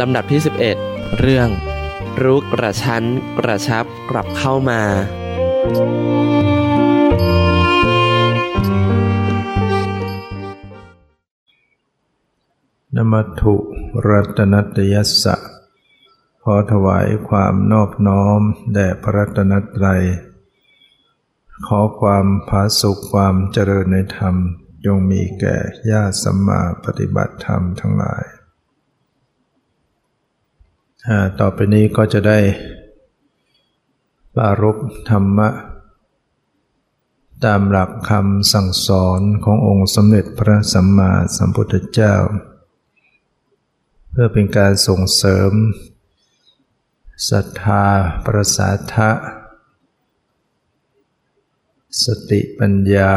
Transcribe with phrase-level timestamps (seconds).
[0.00, 0.40] ลำดับที่
[0.78, 1.48] 11 เรื่อง
[2.22, 3.04] รู้กระชั้น
[3.38, 4.82] กระชับกลับเข้ามา
[12.96, 13.54] นมัตถุ
[14.08, 15.36] รัตนัตยัสสะ
[16.42, 18.40] ขอถวายความนอบน้อม
[18.74, 20.04] แด่พระรัตนตรัย
[21.66, 24.34] ขอความผาสุขความเจริญในธรรม
[24.84, 25.56] จงมีแก่
[25.90, 28.35] ญาติสัมมาปฏิบัติธรรมทั้งหลาย
[31.40, 32.38] ต่อไปนี้ก็จะได้
[34.34, 34.76] ปารบ
[35.10, 35.48] ธรรมะ
[37.44, 42.14] ตามหลักคำสั่งสอนขององค์สมเด็จพระสัมมาสัมพุทธเจ้า
[44.10, 45.52] เพื่อเป็นการส่งเสริม
[47.30, 47.84] ศรัทธา
[48.26, 49.10] ประสาทะ
[52.04, 53.12] สติปัญญา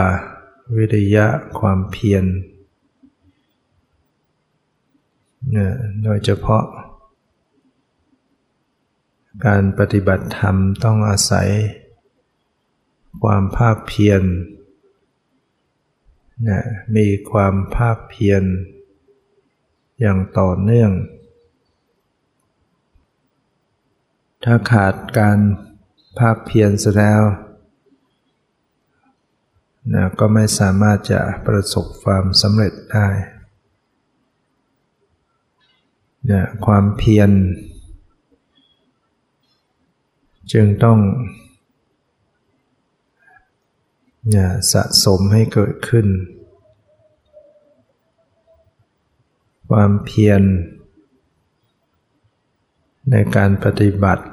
[0.75, 1.27] วิริยะ
[1.59, 2.25] ความเพียร
[6.03, 6.65] โดยเฉพาะ
[9.45, 11.49] การปฏิบัติธรรมต้องอาศัย
[13.23, 14.21] ความภาคเพียร
[16.47, 16.61] นะ
[16.95, 18.43] มีความภาคเพียร
[19.99, 20.91] อย่างต่อเนื่อง
[24.43, 25.39] ถ้าขาดการ
[26.19, 27.21] ภาคเพียรเสียแล้ว
[29.93, 33.07] นะก็ไม่สามารถจะประสบความสำเร็จได้
[36.31, 37.29] นะความเพียร
[40.51, 40.99] จึงต้อง
[44.71, 46.07] สะสมให้เกิดขึ้น
[49.69, 50.41] ความเพียร
[53.11, 54.25] ในการปฏิบัติ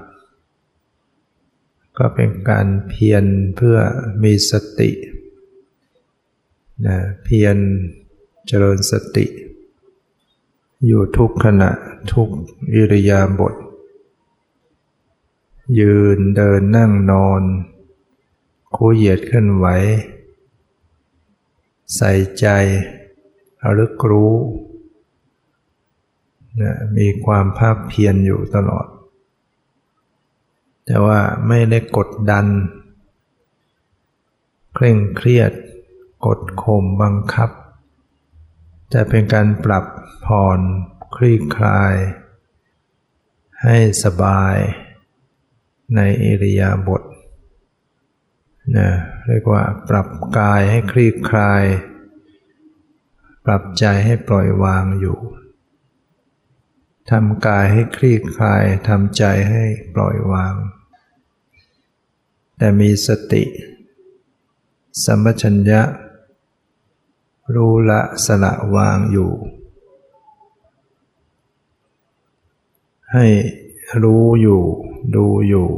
[1.98, 3.24] ก็เป็นการเพียร
[3.56, 3.78] เพื่อ
[4.22, 4.90] มีสติ
[6.86, 7.56] นะเพียร
[8.46, 9.26] เจริญสติ
[10.86, 11.70] อยู่ทุกขณะ
[12.12, 12.28] ทุก
[12.74, 13.54] อิริยาบถ
[15.80, 17.42] ยืนเดินนั่งนอน
[18.74, 19.66] คู่เหยียดขึ้นไหว
[21.96, 22.46] ใส่ใจ
[23.62, 24.34] ระลึกรู้
[26.60, 28.86] นะมีความภาคเพียรอยู่ตลอด
[30.86, 32.46] แต่ว่าไม่ได้กดดัน
[34.74, 35.52] เคร่งเครียด
[36.26, 37.50] กดข่มบังคับ
[38.92, 39.84] จะเป็นการปรับ
[40.24, 40.60] ผ่อน
[41.16, 41.94] คลี่คลาย
[43.62, 44.56] ให้สบาย
[45.94, 47.02] ในอิริยาบถ
[48.76, 48.88] นะ
[49.26, 50.08] เรียกว่าปรับ
[50.38, 51.64] กายให้คลี่คลาย
[53.44, 55.18] ปรับใจให้ปล่อยวางอยู่
[57.10, 59.64] ทำกายให้คลี่คลายทำใจให้
[59.94, 60.54] ปล่อยวาง
[62.58, 63.44] แต่มีสติ
[65.04, 65.82] สัมปชัญญะ
[67.54, 69.32] รู้ละสละวางอยู่
[73.12, 73.26] ให้
[74.02, 74.62] รู้อยู่
[75.14, 75.68] ดูอยู่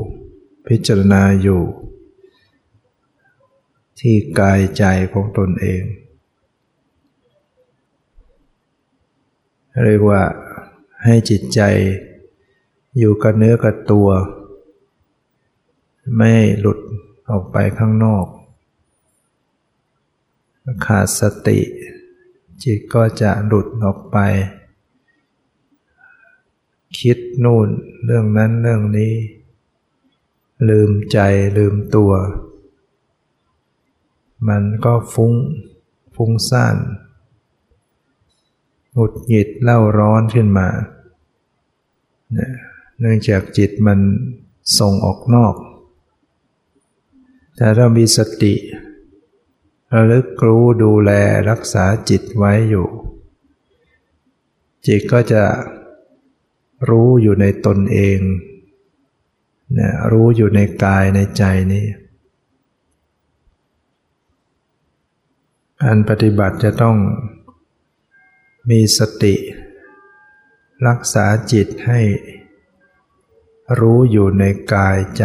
[0.67, 1.63] พิจารณาอยู่
[4.01, 5.83] ที่กายใจของตนเอง
[9.85, 10.23] เรียกว่า
[11.05, 11.61] ให้จิตใจ
[12.99, 14.09] อยู่กับเนื้อกับตัว
[16.17, 16.79] ไม่หลุด
[17.31, 18.27] ออกไปข้างนอก
[20.85, 21.61] ขาดสติ
[22.63, 24.19] จิตก็จะหลุดออกไป
[27.01, 27.69] คิดนู่น
[28.05, 29.13] เรื่องนั้นเรื่องนี้
[30.69, 31.19] ลืมใจ
[31.59, 32.13] ลืมตัว
[34.49, 35.35] มันก็ฟุ้ง
[36.15, 36.77] ฟุ้งซ่าน
[38.95, 40.69] หงุดหงิดเล่าร้อนขึ้นมา
[42.99, 44.01] เนื่องจากจิตมัน
[44.79, 45.55] ส่งออกนอก
[47.57, 48.55] แต่เรามีสติ
[49.95, 51.11] ระลึกรู้ดูแล
[51.51, 52.89] รักษาจิตไว้อยู่
[54.87, 55.43] จิตก็จะ
[56.89, 58.19] รู้อยู่ในตนเอง
[59.79, 61.87] นะรู้อยู่ในกายในใจนี้
[65.83, 66.97] การปฏิบัติจะต้อง
[68.71, 69.35] มีสติ
[70.87, 72.01] รักษาจิตให้
[73.81, 75.25] รู้อยู่ในกายใจ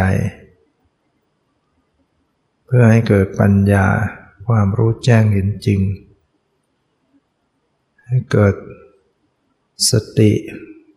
[2.66, 3.88] เพื่อให้เกิดปัญญา
[4.48, 5.82] ความรู้แจ้งเห็นจริง
[8.08, 8.56] ให้เกิด
[9.90, 10.32] สติ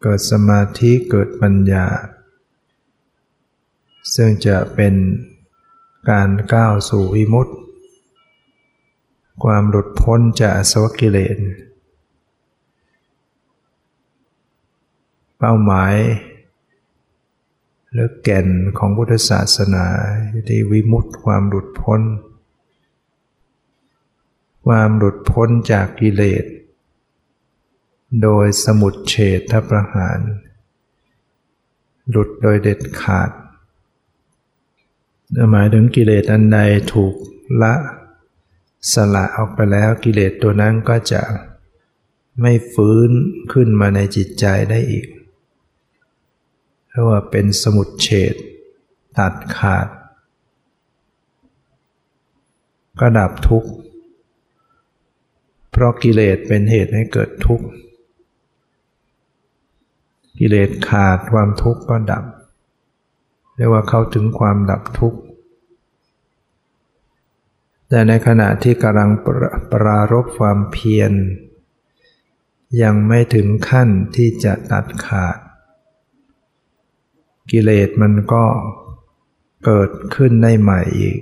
[0.02, 1.86] เกิดสมาธิเกิดปัญญา
[4.14, 4.94] ซึ่งจะเป็น
[6.10, 7.54] การก้าวสู่วิมุตติ
[9.44, 11.38] ความหลุดพ้นจากสวกิเลส
[15.38, 15.94] เป้าหมาย
[17.92, 18.48] หรือแก่น
[18.78, 19.86] ของพุทธศาสนา
[20.48, 22.00] ที่วิมุตติความหลุดพ้น
[24.66, 26.44] ความหลุดพ้นจากกิเลส
[28.22, 30.18] โดยสมุดเฉดทประหาร
[32.10, 33.30] หลุดโดยเด็ดขาด
[35.50, 36.58] หมายถึงกิเลสอันใด
[36.92, 37.14] ถูก
[37.62, 37.74] ละ
[38.92, 41.22] สละออกไปแล้วกิเลสตัวนั้นก็จะ
[42.40, 43.10] ไม่ฟื้น
[43.52, 45.06] ขึ้นมาในจิตใจได้อีก
[46.88, 48.34] เพราะว่าเป็นสมุดเฉด
[49.18, 49.88] ตัดขาด
[53.00, 53.70] ก็ดับทุกข์
[55.70, 57.66] เพราะกิเลสเป็นเหตุให้เกิดทุกข์
[60.38, 62.24] กิเลสขาดความทุกข์ก็ดับ
[63.56, 65.20] เรียกว่าเข้าถึงความดับทุกข์
[67.88, 69.10] แต่ในขณะที่กำลัง
[69.72, 71.12] ปรารบความเพียร
[72.82, 75.36] ยังไม่ถึงขั้นที่จะตัดขาด
[77.50, 78.44] กิเลสมันก็
[79.64, 81.18] เกิดขึ้นได้ใหม่อีก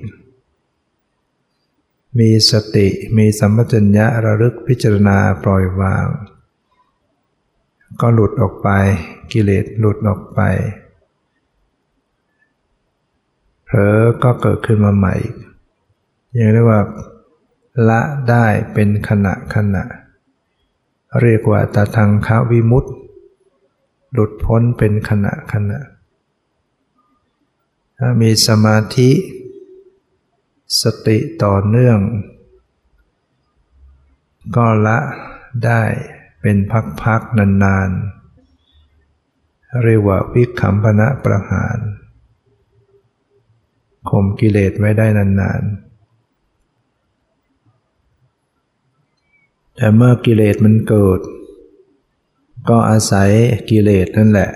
[2.19, 6.07] มีสติมีสัมปชัญญะระลึกพิจารณาปล่อยวาง
[8.01, 8.69] ก็หลุดออกไป
[9.33, 10.41] กิเลสหลุดออกไป
[13.65, 15.15] เผลอก็เกิดขึ้นมาใหม่
[16.39, 16.81] ยังเรียกว่า
[17.89, 19.85] ละได้เป็นขณะขณะ
[21.21, 22.91] เรียกว่าตาทังควิมุตติ
[24.13, 25.79] หลุดพ้นเป็นขณะขณะ
[27.99, 29.11] ถ้ามีสมาธิ
[30.83, 31.99] สติต่อเนื่อง
[34.57, 34.99] ก็ละ
[35.65, 35.83] ได้
[36.47, 36.59] เป็น
[37.03, 41.79] พักๆนานๆ เรียกว่าวิคัมพนะประหาร
[44.11, 45.85] ข่มกิเลสไว้ได้นานๆ
[49.77, 51.21] แต่เมื่อกิเลสมันเกิด
[52.69, 53.31] ก็อาศัย
[53.71, 54.51] กิเลสนั่นแหละ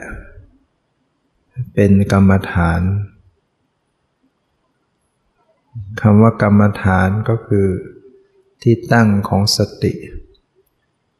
[1.75, 2.81] เป็นกรรมฐาน
[6.01, 7.67] คำว่ากรรมฐานก็คือ
[8.63, 9.95] ที่ตั้งของสติ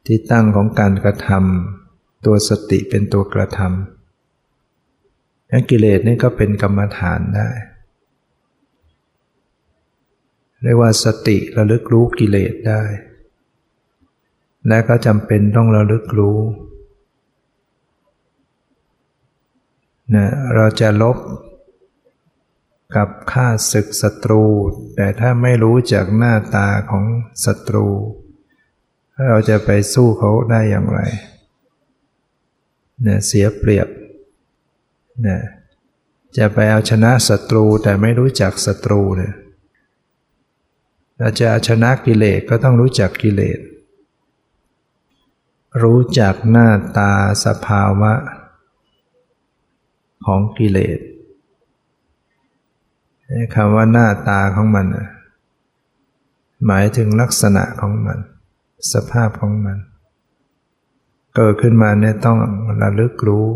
[0.05, 7.49] ที่ตั้งของการกระทำตัวสติเป็นตัวกระทำนั้นกิเลสนี่ก็เป็นกรรมฐานได้
[10.63, 12.81] เรียกว่าสติระลึกรู้กิเลสได้
[14.67, 16.39] และก็จำเป็นต้องระลึกรู้
[20.15, 21.17] นะเราจะลบ
[22.95, 24.43] กับฆ่าศึกศัตรู
[24.95, 27.05] แต่ถ้าไม่รู้จากหน้าตาของ
[27.45, 27.87] ศัตรู
[29.27, 30.99] เราจะไปสู้เขาได้อย่างไร
[33.03, 33.87] เนี่ยเสียเปรียบ
[35.21, 35.41] เนี่ย
[36.37, 39.33] จะไปเอาชนะศัตรูแต่ไม่รู้จักศัตรูเนี่ย
[41.17, 43.59] เราจะาชนะกิเลสก็ต้องรู้จักกิเลส
[45.83, 47.11] รู้จักหน้าตา
[47.45, 48.13] สภาวะ
[50.25, 50.99] ของกิเลส
[53.55, 54.85] คำว่าหน้าตาของมัน
[56.65, 58.19] หมายถึงลักษณะของมัน
[58.93, 59.77] สภาพของมัน
[61.35, 62.37] เกิดขึ้นมาเนี่ยต้อง
[62.81, 63.47] ระลึกรู้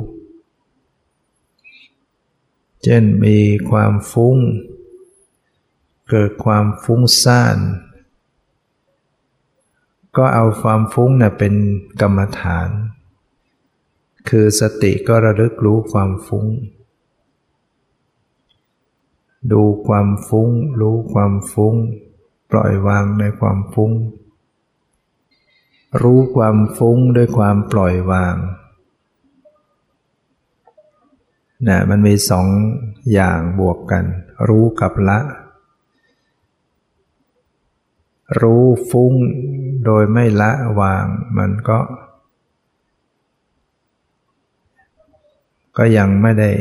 [2.83, 3.37] เช่นมี
[3.69, 4.37] ความฟุ้ง
[6.09, 7.57] เกิดความฟุ้งซ่าน
[10.17, 11.53] ก็เอาความฟุ้งเนะ่ยเป็น
[12.01, 12.69] กรรมฐาน
[14.29, 16.45] คือสติก็ระลึกรู้ความฟุ้ง
[19.51, 20.49] ดูความฟุ้ง
[20.81, 21.75] รู้ความฟุ้ง
[22.51, 23.91] ปล่อยวางในความฟุ้ง
[26.01, 28.35] รู้ความฟุ้งด้วยความปล่อยวาง
[31.67, 32.47] นะมันมีสอง
[33.13, 34.05] อย่างบวกกัน
[34.47, 35.19] รู้กับละ
[38.41, 39.13] รู้ฟุ้ง
[39.85, 41.05] โดยไม่ละวาง
[41.37, 41.79] มันก็
[45.77, 46.51] ก็ยังไม่ได้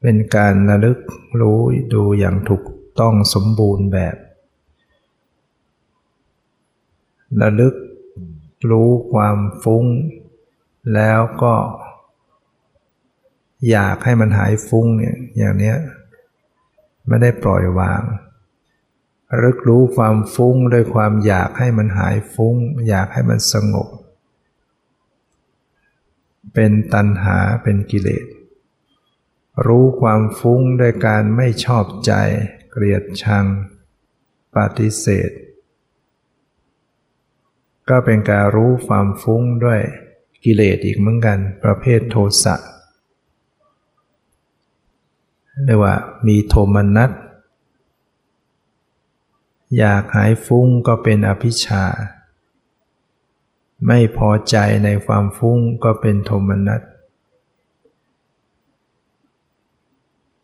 [0.00, 0.98] เป็นการระลึก
[1.40, 1.58] รู้
[1.94, 2.62] ดูอย่างถูก
[3.00, 4.16] ต้องสมบูรณ์แบบ
[7.40, 7.74] ระลึก
[8.70, 9.84] รู้ความฟุ้ง
[10.94, 11.54] แล้วก็
[13.70, 15.76] อยากให้มันหายฟุ้งเนี่ยอย่างเนี้ย
[17.06, 18.02] ไม่ได้ปล่อยวาง
[19.42, 22.56] รึกรู้ความฟุ้งด้วยความอยากให้มันหายฟุ้ง
[22.88, 23.88] อยากให้มันสงบ
[26.54, 28.26] เป็นตัณหาเป็นกิเลส
[29.66, 32.12] รู้ความฟุ้งด้วยการไม่ชอบใจ
[32.70, 33.44] เกลียดชัง
[34.56, 35.30] ปฏิเสธ
[37.92, 39.80] ก็เป็นการรู้ความฟุ้งด้วย
[40.44, 42.54] กิเลสอีกเหมือนกัน ประเภทโทสะ
[45.64, 45.94] เรียกว่า
[46.26, 47.10] มีโทมนัส
[49.78, 51.84] อยากหายฟุ้งก็เป็นอภิชา
[53.86, 56.82] ไม่พอใจในความฟุ้งก็เป็นโทมนัส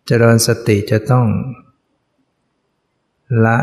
[0.06, 1.26] เจริญสติจะต้อง
[3.44, 3.58] ละ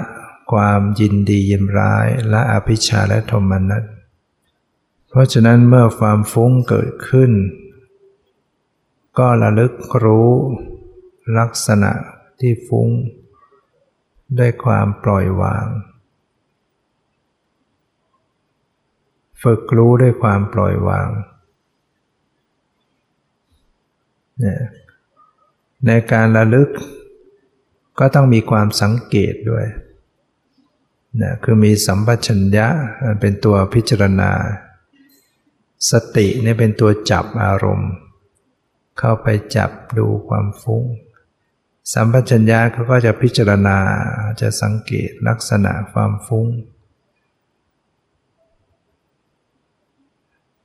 [0.52, 3.84] ความยินดียินร้ายและอภิชาและโทมนัส
[5.16, 7.32] ราะฉะนั้นเมื่อความฟุ้งเกิดขึ้น
[9.18, 9.74] ก็ระลึก
[10.04, 10.32] รู้
[11.38, 11.92] ลักษณะ
[12.40, 12.90] ที่ฟุ้ง
[14.40, 15.68] ด้วยความปล่อยวาง
[19.44, 21.10] ฝึกรู้ด้วยความปล่อยวาง
[24.40, 24.62] เนี่ย
[25.86, 26.70] ในการระลึก
[28.00, 29.66] ก็ต้องมีความสังเกตด้วย
[31.22, 32.68] นะคือมีสัมปชัญญะ
[33.22, 34.32] เป็นตัวพิจารณา
[35.90, 37.92] สติเนี่ยเป็นตัวจับอารมณ์
[39.00, 40.84] เข้าไปจับดูความฟุ้ง
[41.94, 43.78] สัมปชัญญะเขาก็จะพิจารณา
[44.42, 46.48] จะสังเกตลักษณะความฟุ้ง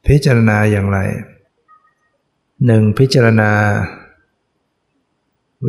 [0.07, 0.99] พิจารณาอย่างไร
[2.67, 3.51] หนึ่งพิจารณา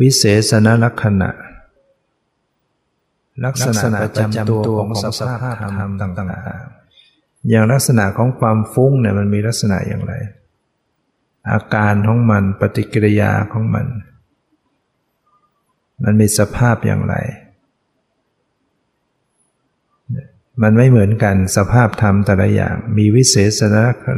[0.00, 1.30] วิเศษณลักษณะ
[3.44, 10.14] ลักษณะประจำตัวของสภาพธรรมต่างๆ อย่างลักษณะของความฟุ้งเนี่ยมันมีลักษณะอย่างไร
[11.50, 13.86] อาการของมันปฏิกิริยาของมัน
[16.04, 17.14] มันมีสภาพอย่างไร
[20.62, 23.60] มันไม่เหมือนกันสภาพธรรมแต่ละอย่าง มีวิเศษ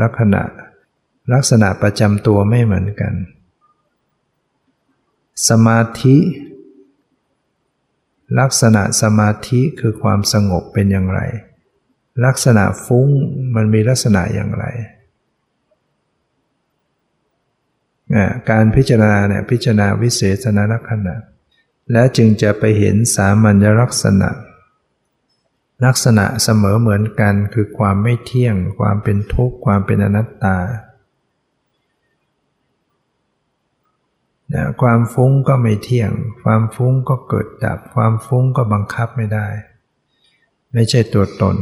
[0.02, 0.42] ลักษณะ
[1.33, 3.14] ลักษณะประจำตัวไม่เหมือนกัน
[5.49, 6.16] สมาธิ
[8.40, 11.21] ลักษณะสมาธิคือความสงบเป็นอย่างไร
[12.25, 13.09] ลักษณะฟุ้ง
[13.54, 14.66] มันมีลักษณะอย่างไร
[18.50, 21.14] การพิจารณาเนี่ยพิจารณาวิเศษณลักษณะ
[21.93, 24.31] และจึงจะไปเห็นสามัญลักษณะ
[25.85, 30.57] ลักษณะเสมอเหมือนกันคือความไม่เที่ยง ความเป็นทุกข์ ความเป็นอนัตตา
[34.55, 39.47] นะความฟุ้งก็ไม่เที่ยง ความฟุ้งก็เกิดดับ ความฟุ้งก็บังคับไม่ได้
[40.73, 41.57] ไม่ใช่ตัวตน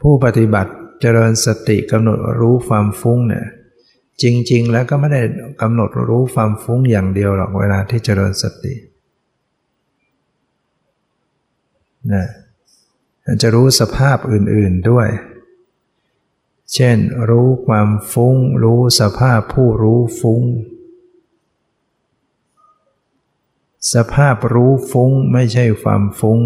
[0.00, 3.46] ผู้ปฏิบัติเจริญสติกำหนดรู้ความฟุ้งเนี่ย
[4.22, 5.22] จริง ๆ แล้วก็ไม่ได้
[5.62, 8.74] กำหนดรู้ความฟุ้งอย่างเดียวหรอกเวลาที่เจริญสติ
[12.12, 12.26] นะ
[13.42, 15.08] จะรู้สภาพอื่น ๆด้วย
[16.74, 16.98] เช่น
[17.28, 20.42] รู้ความฟุ้ง รู้สภาพผู้รู้ฟุ้ง
[23.92, 26.40] สภาพรู้ฟุ้งไม่ใช่ความฟุ้ง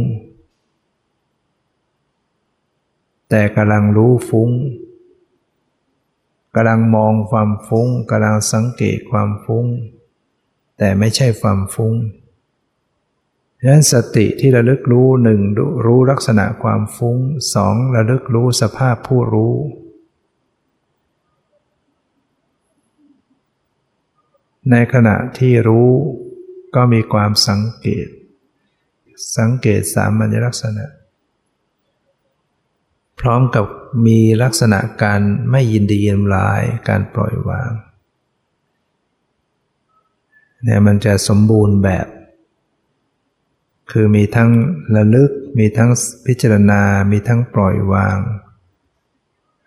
[3.28, 4.50] แต่กำลังรู้ฟุ้ง
[6.54, 9.66] กำลังมองความฟุ้งกำลังสังเกตความฟุ้ง
[10.78, 11.94] แต่ไม่ใช่ความฟุ้ง
[13.58, 15.40] ดังนั้นสติที่ระลึกรู้หนึ่ง
[15.86, 17.16] รู้ลักษณะความฟุ้ง
[17.54, 19.54] สองระลึกรู้สภาพผู้รู้
[24.70, 25.90] ในขณะที่รู้
[26.74, 28.06] ก็มีความสังเกต
[29.36, 30.84] สังเกตสามัญลักษณะ
[33.20, 33.64] พร้อมกับ
[34.06, 35.20] มีลักษณะการ
[35.50, 37.70] ไม่ยินดียินร้ายการปล่อยวาง
[40.62, 42.06] เนี่ยมันจะสมบูรณ์แบบ
[43.90, 44.50] คือมีทั้ง
[44.96, 45.90] ระลึก มีทั้ง
[46.26, 46.82] พิจารณา
[47.12, 48.18] มีทั้งปล่อยวาง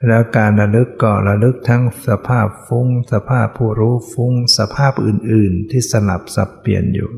[0.07, 7.11] แล้วการระลึกก็ระลึกทั้งสภาพฟุ้ง สภาพผู้รู้ฟุ้ง สภาพอื่น ๆ ที่สลับสับเปลี่ยนอยู่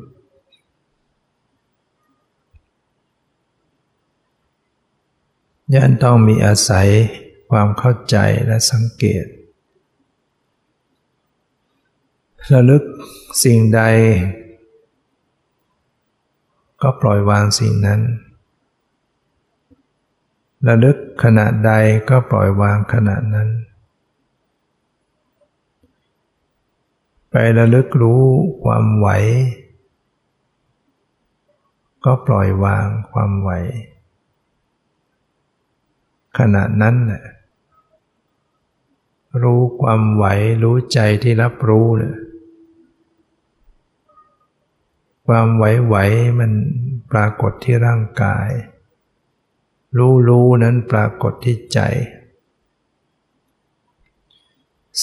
[5.74, 6.88] ยันต้องมีอาศัย
[7.52, 9.26] ความเข้าใจและสังเกต
[12.54, 12.84] ระลึก
[13.44, 13.82] สิ่งใด
[16.82, 18.02] ก็ปล่อยวางสิ่งนั้น
[20.68, 21.72] ระลึกขณะใด
[22.10, 23.50] ก็ปล่อยวางขณะนั้น
[27.30, 28.24] ไประลึกรู้
[28.64, 29.08] ความไหว
[32.06, 33.50] ก็ปล่อยวางความไหว
[36.38, 37.24] ขณะนั้นแหละ
[39.44, 40.26] รู้ความไหว
[40.64, 42.16] รู้ใจที่รับรู้เลย
[45.28, 46.52] ความไหวๆมัน
[47.12, 48.50] ปรากฏที่ร่างกาย
[49.98, 51.80] รู้รู้นั้นปรากฏที่ใจ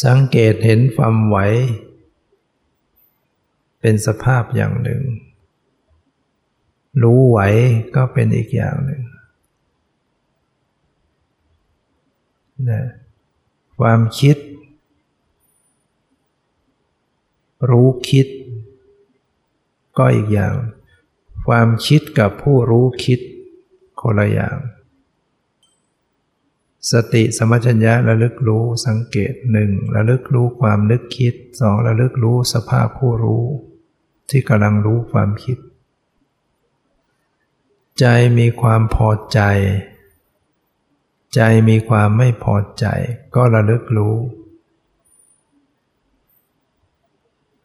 [0.02, 1.36] สังเกตเห็นความไหว
[3.80, 5.02] เป็นสภาพอย่างหนึ่ง
[7.02, 7.38] รู้ไหว
[7.94, 9.02] ก็เป็นอีกอย่างหนึ่ง
[12.70, 12.82] นะ
[13.78, 14.36] ความคิด
[17.70, 18.26] รู้คิด
[19.98, 20.54] ก็อีกอย่าง
[21.48, 23.20] ความคิดกับผู้รู้คิด
[24.00, 24.56] คนละอย่าง
[26.92, 33.44] สติสมัชัญญะระลึกรู้สังเกตหนึ่งระลึกรู้ความนึกคิดสองระลึกรู้สภาพผู้รู้
[34.30, 35.58] ที่กำลังรู้ความคิด
[38.00, 38.06] ใจ
[38.38, 39.40] มีความพอใจ
[41.34, 42.86] ใจมีความไม่พอใจ
[43.34, 44.16] ก็ระลึกรู้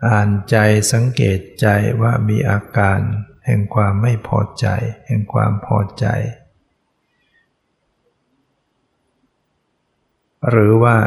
[0.07, 0.57] อ่านใจ
[0.91, 1.67] สังเกตใจ
[2.01, 2.99] ว่ามีอาการ
[3.45, 4.67] แห่งความไม่พอใจ
[5.07, 6.05] แห่งความพอใจ
[10.49, 10.97] หรือว่า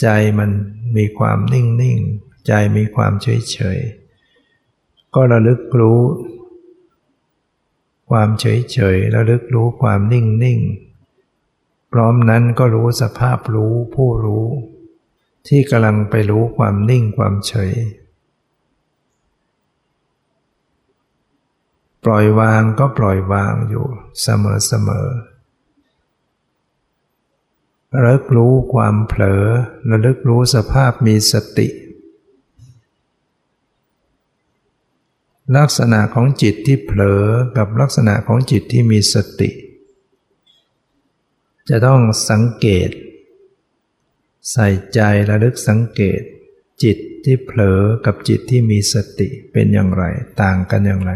[0.00, 0.50] ใจมัน
[0.96, 6.00] มีความนิ่งๆ ใจมีความเฉยๆ ก็ระลึกรู้
[8.10, 14.46] ความเฉยๆระลึกรู้ความนิ่งๆ พร้อมนั้นก็รู้สภาพรู้ผู้รู้
[15.48, 17.72] ที่กำลังไปรู้ความนิ่งความเฉย
[22.04, 23.86] ปล่อยวางก็ปล่อยวางอยู่
[24.22, 25.08] เสมอเสมอ
[27.94, 29.44] ระลึกรู้ความเผลอ
[29.90, 31.68] ระลึกรู้สภาพมีสติ
[35.56, 37.24] ลักษณะของจิตที่เผลอ
[37.56, 39.50] กับลักษณะของจิตที่มีสติ
[41.68, 42.90] จะต้องสังเกต
[44.52, 46.20] ใส่ใจระลึกสังเกต
[46.82, 50.04] จิตที่เผลอกับจิตที่มีสติเป็นอย่างไร
[50.42, 51.12] ต่างกันอย่างไร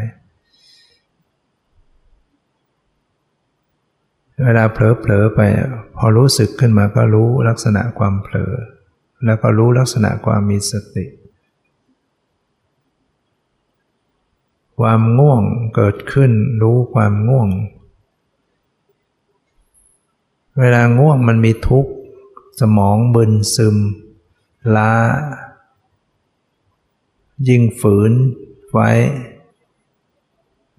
[4.43, 5.41] เวลาเผลอๆไป
[5.97, 8.53] พอรู้สึกขึ้นมาก็รู้ลักษณะความเผลอ
[9.25, 11.07] แล้วก็รู้ลักษณะความมีสติ
[14.81, 15.43] ความง่วง
[15.75, 17.49] เกิดขึ้นรู้ความง่วง
[20.59, 21.93] เวลาง่วงมันมีทุกข์
[22.61, 23.77] สมองบึนซึม
[24.77, 24.93] ล้า
[27.49, 28.13] ยิ่งฝืน
[28.73, 28.91] ไว้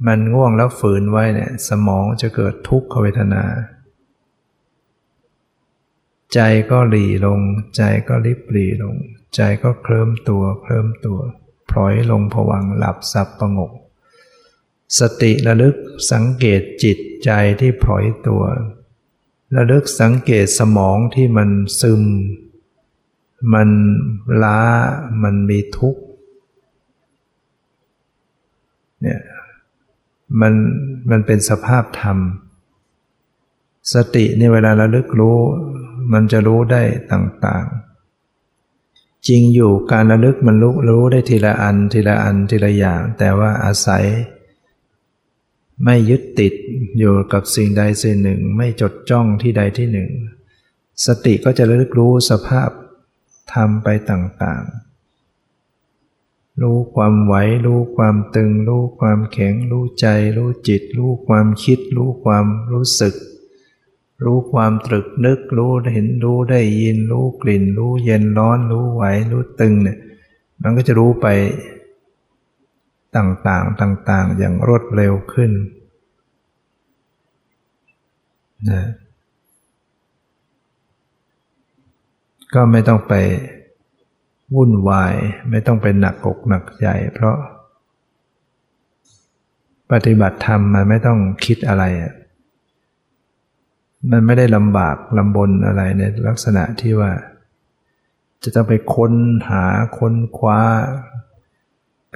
[0.06, 3.44] มันง่วงแล้วฝืนไว้เนี่ยสมองจะเกิดทุกขเวทนา
[6.34, 6.40] ใจ
[6.72, 7.40] ก็หลีลง
[7.75, 8.96] ใจก็ริบหลีลง
[9.36, 11.20] ใจก็เคลิ้มตัวเคลิ้มตัว
[11.70, 13.72] พลอยลงผวังหลับสับประงก
[15.00, 15.76] สติระลึก
[16.12, 18.43] สังเกตจิตใจที่พลอยตัว
[19.56, 21.50] ระลึกสังเกตสมองที่มัน
[21.82, 22.04] ซึม
[23.54, 23.69] มัน
[24.43, 24.60] ล้า
[25.24, 26.02] มันมีทุกข์
[29.02, 29.22] เนี่ย
[30.41, 30.54] มัน
[31.10, 32.17] มันเป็นสภาพธรรม
[33.93, 35.39] สติในเวลาระลึกรู้
[36.13, 44.06] มันจะรู้ได้ต่างๆ จริงอยู่การระลึกมันรู้รู้ได้ทีละอันทีละอันทีละอย่าง แต่ว่าอาศัย
[45.84, 46.54] ไม่ยึดติด
[46.98, 50.10] อยู่กับสิ่งใดสิ่งหนึ่ง ไม่จดจ้องที่ใดที่หนึ่ง
[51.06, 52.69] สติก็จะระลึกรู้สภาพ
[53.54, 54.85] ธรรมไปต่างๆ
[56.62, 57.34] รู้ความไหว
[57.65, 63.15] รู้ความตึง รู้ความแข็ง รู้ใจ รู้จิต รู้ความคิด รู้ความรู้สึก
[64.24, 69.98] รู้ความตรึกนึก รู้เห็นรู้ได้ยิน รู้กลิ่น รู้เย็นร้อน รู้ไหว รู้ตึงเนี่ย
[70.62, 71.28] มันก็จะรู้ไป
[73.15, 75.52] ต่างๆต่างๆ อย่างรวดเร็วขึ้น
[78.70, 78.82] นะ
[82.54, 83.13] ก็ไม่ต้องไป
[84.53, 85.13] วุ่นวาย
[85.49, 87.36] ไม่ต้องเป็นหนักอกหนักใจเพราะ
[89.91, 91.84] ปฏิบัติธรรมมันไม่ต้องคิดอะไร
[94.12, 97.12] มันไม่ได้ลำบากลำบนอะไรในลักษณะที่ว่า
[98.43, 99.13] จะต้องไปค้น
[99.49, 99.63] หา
[99.97, 100.60] ค้นคว้า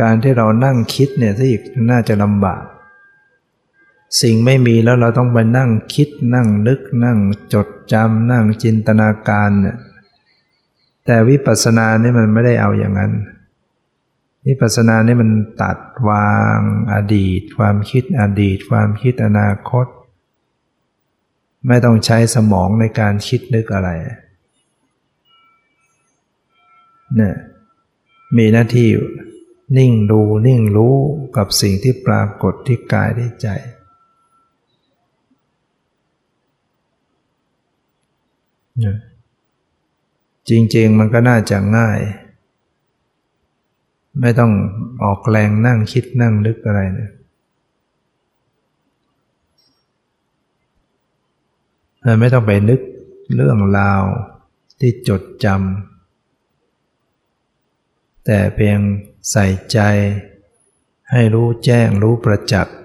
[0.01, 1.51] การที่เรานั่งคิดเนี่ยที่
[1.91, 2.63] น่าจะลำบาก
[4.21, 7.17] สิ่งไม่มีแล้วเราต้องไปนั่งคิดนั่งนึก นั่ง
[7.53, 9.77] จดจำนั่งจินตนาการเนี่ย
[11.11, 13.11] แต่วิปัสสนานี่มันไม่ได้เอาอย่างนั้น
[14.47, 15.29] วิปัสสนานี่มัน
[15.61, 15.77] ตัด
[16.09, 16.59] วาง
[16.93, 19.87] อดีต ความคิดอดีต ความคิดอนาคต
[21.67, 23.89] ไม่ต้องใช้สมองในการคิดนึกอะไร
[27.15, 27.35] เนี่ย
[28.37, 28.89] มีหน้าที่
[29.77, 30.95] นิ่งดูนิ่งรู้
[31.37, 33.47] กับสิ่งที่ปรากฏที่กายที่ใจ
[38.79, 38.97] เนี่ย
[40.49, 41.99] จริง ๆ มันก็น่าจะง่าย
[44.21, 44.51] ไม่ต้อง
[45.03, 47.09] ออกแรงนั่งคิดนั่งนึกอะไรนะ
[52.19, 52.81] ไม่ต้องไปนึก
[53.35, 54.03] เรื่องราว
[54.79, 58.79] ที่จดจำแต่เพียง
[59.31, 59.79] ใส่ใจ
[61.11, 62.77] ให้รู้แจ้งรู้ประจักษ์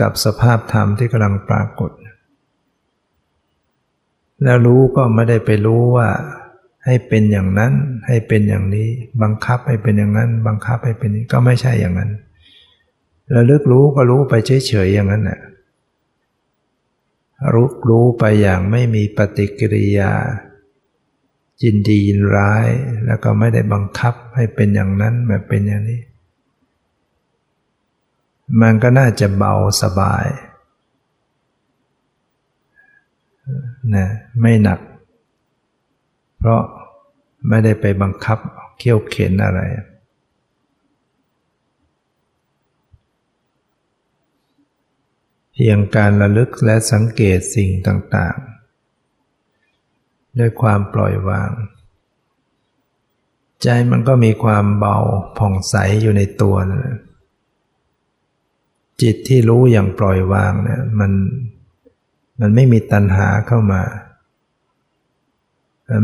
[0.00, 1.90] กับสภาพธรรมที่กำลังปรากฏ
[4.42, 6.08] แล้วรู้ก็ไม่ได้ไปรู้ว่า
[6.84, 7.72] ให้เป็นอย่างนั้น
[8.06, 8.88] ให้เป็นอย่างนี้
[9.22, 12.10] บังคับให้เป็นอย่างนั้น บังคับให้เป็นนี้ก็ไม่ใช่อย่างนั้น
[13.34, 15.40] ระลึกรู้ก็รู้ไปเฉยๆอย่างนั้นน่ะ
[17.54, 20.12] รู้รู้ไปอย่างไม่มีปฏิกิริยา
[21.62, 22.68] ยินดียินร้าย
[23.06, 26.00] แล้วก็ไม่ได้บังคับให้เป็นอย่างนั้นแบบเป็นอย่างนี้
[28.60, 30.26] มันก็น่าจะเบาสบาย
[33.94, 34.06] นะ
[34.40, 34.80] ไม่หนัก
[36.38, 36.62] เพราะ
[37.48, 38.38] ไม่ได้ไปบังคับ
[38.78, 39.60] เขี่ยวเข็นอะไร
[45.52, 51.50] เพียงการระลึกและสังเกตสิ่งต่างๆ ด้วยความปล่อยวาง
[53.62, 54.98] ใจมันก็มีความเบา
[55.38, 56.96] ผ่องใสอยู่ในตัวนะ
[59.02, 61.12] จิตที่รู้อย่างปล่อยวางเนี่ยมัน
[62.40, 63.82] มันไม่มีตัณหาเข้ามา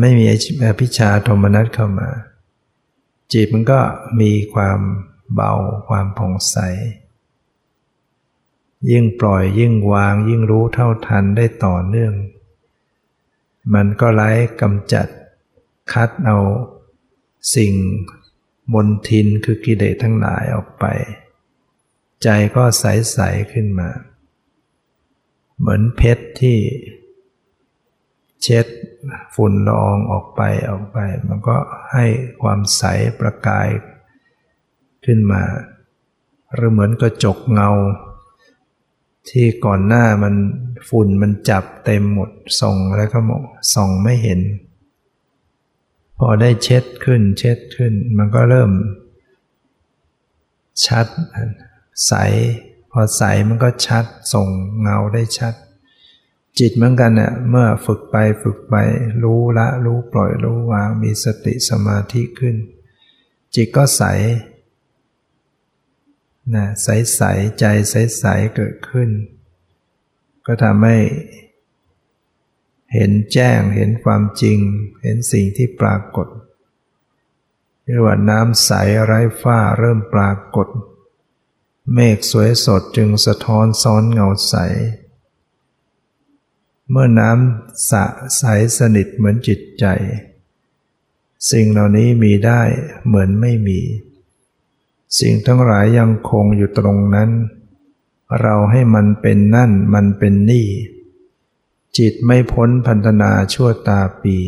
[0.00, 0.24] ไม่มี
[0.64, 2.10] อภิชาโทมนัสเข้ามา
[3.32, 3.80] จิตมันก็
[4.20, 4.80] มีความ
[5.34, 5.52] เบา
[5.88, 6.56] ความผ่องใส
[8.90, 12.14] ยิ่งปล่อยยิ่งวางยิ่งรู้เท่าทันได้ต่อเนื่อง
[13.74, 15.06] มันก็ไล่กำจัด
[15.92, 16.38] คัดเอา
[17.54, 17.72] สิ่ง
[18.72, 20.84] มนทินคือกิเลสทั้งหลายออกไป
[22.22, 23.90] ใจก็ใส ๆ ขึ้นมา
[25.58, 26.58] เหมือนเพชรที่
[28.42, 28.66] เช็ด
[29.34, 30.98] ฝุ่นละอองออกไปออกไป
[31.28, 31.56] มันก็
[31.92, 32.06] ให้
[32.42, 32.82] ความใส
[33.18, 33.68] ประกาย
[35.04, 35.42] ขึ้นมา
[36.54, 37.70] หรือเหมือนกระจกเงา
[39.30, 40.34] ที่ก่อนหน้ามัน
[40.88, 43.42] ฝุ่นมันจับเต็มหมดส่องแล้วก็มอง
[43.74, 44.40] ส่องไม่เห็น
[46.18, 48.70] พอได้เช็ดขึ้นเช็ดขึ้น มันก็เริ่ม
[50.86, 51.06] ชัด
[52.06, 52.12] ใส
[52.90, 54.48] พอใสมันก็ชัดส่ง
[54.80, 55.54] เงาได้ชัด
[56.58, 58.74] จิตเหมือนกันเนี่ยเมื่อฝึกไปฝึกไป
[59.22, 62.56] รู้ละรู้ปล่อยรู้วางมีสติสมาธิขึ้น
[63.54, 64.02] จิตก็ใส
[66.54, 67.22] นะใสใส
[67.58, 68.24] ใจใสใส
[68.56, 69.10] เกิดขึ้น
[70.46, 70.98] ก็ทำให้
[72.94, 74.58] เห็นแจ้งเห็นความจริง
[75.02, 76.28] เห็นสิ่งที่ปรากฏ
[77.84, 78.70] เรียกว่าน้ำใส
[79.04, 80.68] ไร้ฝ้าเริ่มปรากฏ
[81.94, 84.54] เมฆสวยสดจึงสะท้อนซ้อนเงาใส
[86.90, 88.04] เมื่อน้ำสะ
[88.36, 88.42] ใส
[88.78, 89.86] สนิทเหมือนจิตใจ
[91.50, 92.62] สิ่งเหล่านี้มีได้
[93.06, 93.80] เหมือนไม่มี
[95.18, 97.30] สิ่งทั้งหลายยังคงอยู่ตรงนั้น
[98.40, 100.68] เราให้มันเป็นนั่นมันเป็นนี่
[101.98, 104.38] จิตไม่พ้นพันธนาชั่วตาปี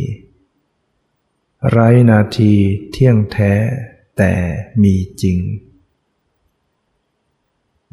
[1.71, 1.79] ไร
[2.11, 2.53] นาที
[2.93, 3.53] เที่ยงแท้
[4.19, 4.33] แต่
[4.83, 5.39] มีจริง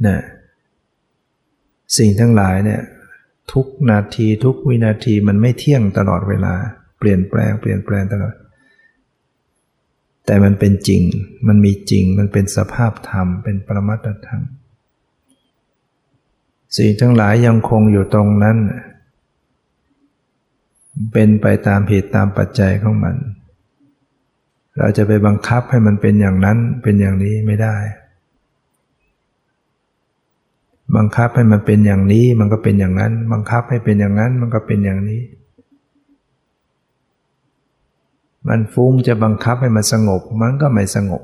[0.06, 0.20] นะ
[1.98, 2.82] สิ่งทั้งหลายเนี่ย
[3.52, 6.54] ทุกนาทีทุกวินาทีมันไม่เที่ยงตลอดเวลา
[7.00, 8.36] เปลี่ยนแปลงเปลี่ยนแปลงตลอด
[10.26, 11.02] แต่มันเป็นจริง
[11.48, 14.42] มันมีจริงมันเป็นสภาพธรรมเป็นปรมัตธรรม
[16.78, 18.58] สิ่งทั้งหลายยังคงอยู่ตรงนั้น
[21.14, 23.16] เป็นไปตามเหตุตามปัจจัยของมัน
[24.78, 27.76] เราจะไปบังคับให้มันเป็นอย่างนั้นเป็นอย่างนี้ไม่ได้
[30.96, 35.22] บังคับให้มันเป็นอย่างนี้มันก็เป็นอย่างนั้น บังคับให้เป็นอย่างนั้นมันก็เป็นอย่างนี้
[38.48, 41.24] มันฟุ้งจะบังคับให้มันสงบ มันก็ไม่สงบ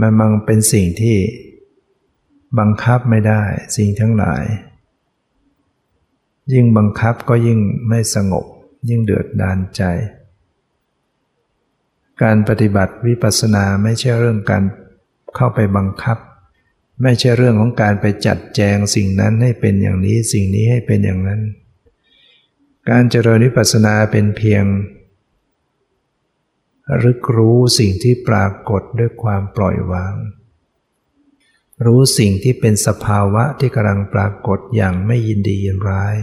[0.00, 1.16] มันมันเป็นสิ่งที่
[2.58, 3.42] บังคับไม่ได้
[3.76, 4.44] สิ่งทั้งหลาย
[6.52, 8.44] ยิ่งบังคับก็ยิ่งไม่สงบ
[8.88, 9.82] ยิ่งเดือดดานใจ
[12.22, 14.62] การปฏิบัติวิปัสสนาไม่ใช่เรื่องการ
[15.36, 16.18] เข้าไปบังคับ
[17.02, 21.40] ไม่ใช่เรื่องของการไปจัดแจงสิ่งนั้นให้เป็นอย่างนี้สิ่งนี้ให้เป็นอย่างนั้น
[22.90, 24.64] การเจริญวิปัสสนาเป็นเพียง
[27.02, 30.14] รึกรู้สิ่งที่ปรากฏด้วยความปล่อยวาง
[31.86, 36.16] รู้สิ่งที่เป็นสภาวะที่กำลังปรากฏอย่างไม่ยินดียินร้าย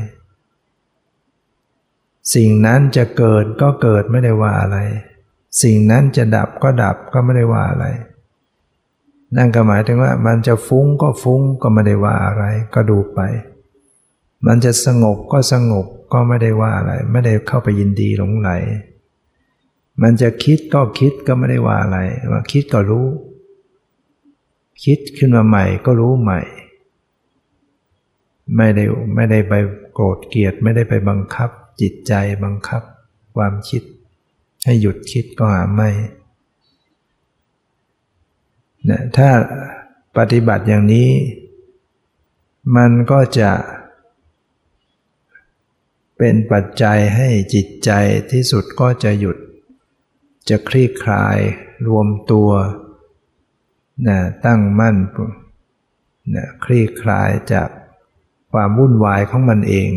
[2.35, 4.77] สิ่งนั้นจะเกิดก็เกิดไม่ได้ว่าอะไร
[5.63, 7.85] สิ่งนั้นจะดับก็ดับก็ไม่ได้ว่าอะไร
[9.35, 13.19] นั่นก็หมายถึงว่ามันจะฟุ้งก็ฟุ้งก็ไม่ได้ว่าอะไร ก็ดูไป
[14.47, 18.49] มันจะสงบก็สงบก็ไม่ได้ว่าอะไร ไม่ได้เข้าไปยินดีหลงไหล
[20.01, 21.99] มันจะคิดก็คิดก็ไม่ได้ว่าอะไร
[22.31, 23.07] ว่าคิดก็รู้
[24.83, 26.41] คิดขึ้นมาใหม่ก็รู้ใหม่
[28.55, 28.83] ไม่ได้
[29.15, 29.53] ไม่ได้ไป
[29.93, 31.49] โกรธเกลียดไม่ได้ไปบังคับ
[31.81, 32.13] จิตใจ
[32.43, 32.81] บังคับ
[33.35, 33.81] ความคิด
[34.65, 35.89] ให้หยุดคิดก็หาไม่
[38.89, 39.29] นะถ้า
[40.17, 41.09] ปฏิบัติอย่างนี้
[42.75, 43.51] มันก็จะ
[46.17, 47.91] เป็นปัจจัยให้จิตใจ
[48.31, 49.37] ที่สุดก็จะหยุด
[50.49, 51.37] จะคลี่คลาย
[51.87, 52.49] รวมตัว
[54.07, 54.97] นะตั้งมั่น
[56.35, 57.69] นะคลี่คลายจาก
[58.51, 59.91] ความวุ่นวายของมันเอง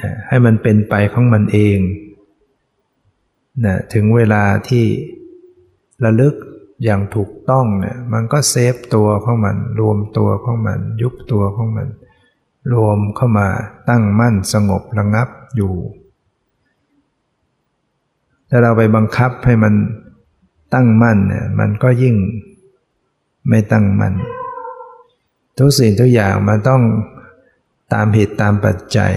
[0.00, 1.78] นะให้มันเป็นไปของมันเอง
[3.64, 4.84] นะถึงเวลาที่
[6.04, 6.34] ระลึก
[6.84, 11.88] อย่างถูกต้องเนี่ยมันก็เซฟตัวของมัน รวมตัวของมัน ยุบตัวของมัน
[12.72, 13.48] รวมเข้ามา
[13.88, 15.74] ตั้งมั่นสงบระงับอยู่
[18.48, 19.74] ถ้าเราไปบังคับให้มัน
[20.74, 22.16] ตั้งมั่นเนี่ยมันก็ยิ่ง
[23.48, 24.14] ไม่ตั้งมั่น
[25.58, 26.82] ทุกสิ่งทุกอย่างมันต้อง
[27.92, 29.12] ตามเหตุตามปัจจัย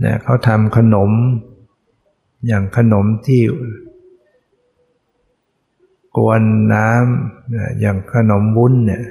[0.00, 1.10] เนี่ยเขาทำขนม
[2.46, 3.40] อย่างขนมที่
[6.18, 6.42] กวน
[6.74, 9.04] น้ำอย่างขนมวุ้นเนี่ย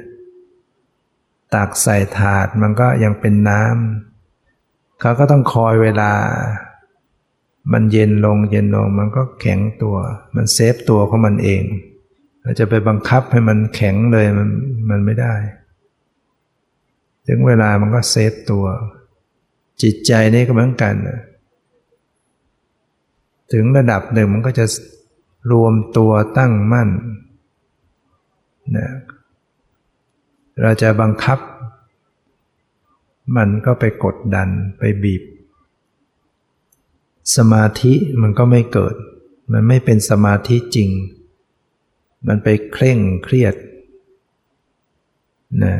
[1.55, 6.11] ตักใส่ถาดมันก็ยังเป็นน้ำเขาก็ต้องคอยเวลา
[7.73, 9.97] มันเย็นลงเย็นลงมันก็แข็งตัว
[10.35, 11.63] มันเซ็ตตัวของมันเอง
[12.41, 14.49] เราจะไปบังคับให้มันแข็งเลยมัน
[14.89, 15.33] มันไม่ได้
[17.27, 18.65] ถึงเวลามันก็เซ็ตตัว
[19.81, 20.93] จิตใจนี่ก็เหมือนกัน
[23.53, 24.65] ถึงระดับหนึ่งมันก็จะ
[25.51, 26.89] รวมตัวตั้งมั่น
[28.77, 28.89] นะ
[30.61, 31.39] เราจะบังคับ
[33.37, 35.23] มันก็ไปกดดันไปบีบ
[37.35, 38.95] สมาธิมันก็ไม่เกิด
[39.51, 40.89] มันไม่เป็นสมาธิจริง
[42.27, 43.55] มันไปเคร่งเครียด
[45.63, 45.75] นะ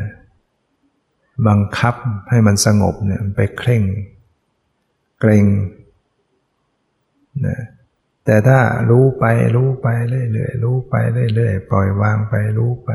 [1.48, 1.94] บังคับ
[2.30, 3.82] ให้มันสงบเนี่ยไปเคร่ง
[5.20, 5.46] เกรง
[7.46, 7.58] นะ
[8.30, 8.60] แต่ถ้า
[8.90, 9.24] รู้ไป
[9.56, 10.94] รู้ไปเรื่อยๆรู้ไป
[11.34, 12.90] เรื่อยๆปล่อยวางไปรู้ไป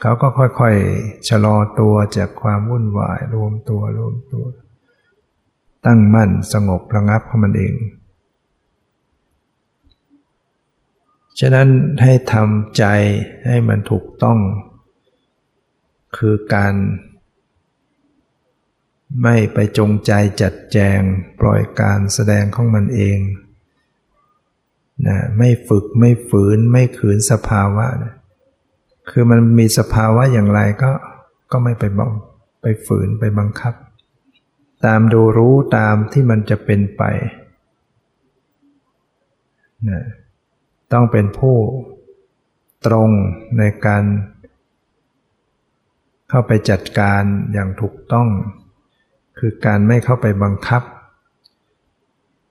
[0.00, 4.46] เขาก็ค่อยๆชะลอตัวจากความวุ่นวายรวมตัวรวมตัว
[5.86, 7.74] ตั้งมั่นสงบระงับของมันเอง
[11.40, 11.68] ฉะนั้น
[12.02, 12.84] ให้ทำใจ
[13.46, 14.38] ให้มันถูกต้อง
[16.16, 16.74] คือการ
[19.22, 21.00] ไม่ไปจงใจจัดแจง
[21.40, 23.20] ปล่อยการแสดงของมันเอง
[25.08, 28.14] นะไม่ฝึกไม่ฝืนไม่ขืนสภาวะนะ
[29.10, 30.90] คือมันมีสภาวะอย่างไรก็
[31.52, 32.10] ก็ไม่ไปบัง
[32.62, 33.74] ไปฝืนไปบังคับ
[34.84, 37.02] ตามดูรู้ตามที่มันจะเป็นไป
[39.90, 40.02] นะ
[40.92, 41.56] ต้องเป็นผู้
[42.86, 43.10] ตรง
[43.58, 44.04] ในการ
[46.28, 48.28] เข้าไปจัดการอย่างถูกต้อง
[49.38, 50.82] คือการไม่เข้าไปบังคับ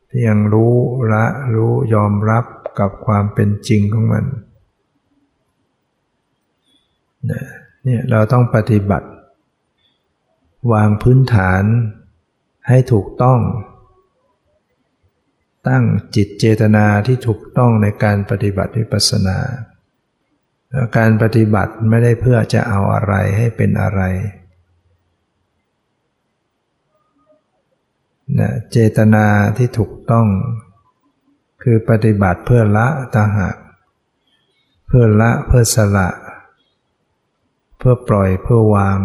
[0.10, 0.76] เพียงรู้
[1.12, 2.46] ละรู้ยอมรับ
[2.80, 4.26] กับความเป็นจริงของมัน
[7.84, 9.10] เนี่ยเราต้องปฏิบัติ
[10.74, 11.64] วางพื้นฐาน
[12.68, 13.40] ให้ถูกต้อง
[15.68, 15.84] ตั้ง
[16.16, 19.38] จิตเจตนาที่ถูกต้องในการปฏิบัติวิปัสสนา
[20.98, 24.02] การปฏิบัติไม่ได้เพื่อจะเอาอะไรให้เป็นอะไร
[28.38, 29.26] นะเจตนา
[29.58, 30.28] ที่ถูกต้อง
[31.62, 33.56] คือปฏิบัติเพื่อละตาหาก
[34.88, 36.10] เพื่อละเพื่อสละ
[37.78, 39.00] เพื่อปล่อยเพื่อวาง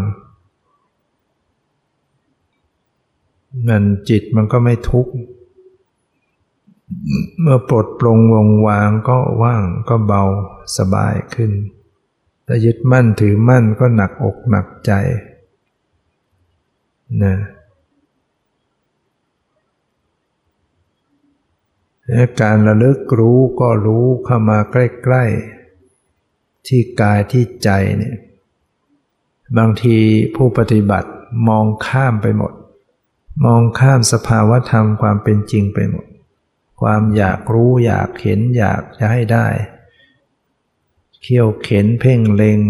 [3.68, 5.12] นั่นจิตมันก็ไม่ทุกข์
[7.40, 10.22] เมื่อปลดปลงวงวางก็ว่างก็เบา
[10.76, 11.52] สบายขึ้น
[12.44, 14.92] แต่ยึดมั่นถือมั่นก็หนักอกหนักใจ
[17.22, 17.34] นะ
[22.40, 25.24] การระลึกรู้ก็รู้เข้ามาใกล้
[25.90, 28.16] ๆ ที่กายที่ใจเนี่ย
[29.58, 29.98] บางที
[30.34, 31.10] ผู้ปฏิบัติ
[31.48, 32.52] มองข้ามไปหมด
[33.44, 36.06] มองข้ามสภาวะธรรมความเป็นจริงไปหมด
[36.80, 39.46] ความอยากรู้อยากเห็นอยากจะให้ได้
[41.22, 42.60] เขี่ยวเข็นเพ่งเล็ง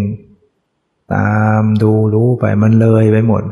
[1.15, 3.43] ตามดูรู้ไปมันเลยไปหมด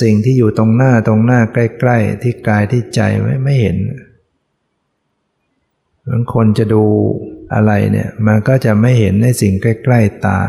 [0.00, 3.78] สิ่งที่อยู่ตรงหน้าตรงหน้าใกล้ ๆ ที่กายที่ใจไม่ไม่เห็น
[6.10, 6.84] บางคนจะดู
[7.54, 10.40] อะไรเนี่ยมันก็จะไม่เห็นในสิ่งใกล้ๆตา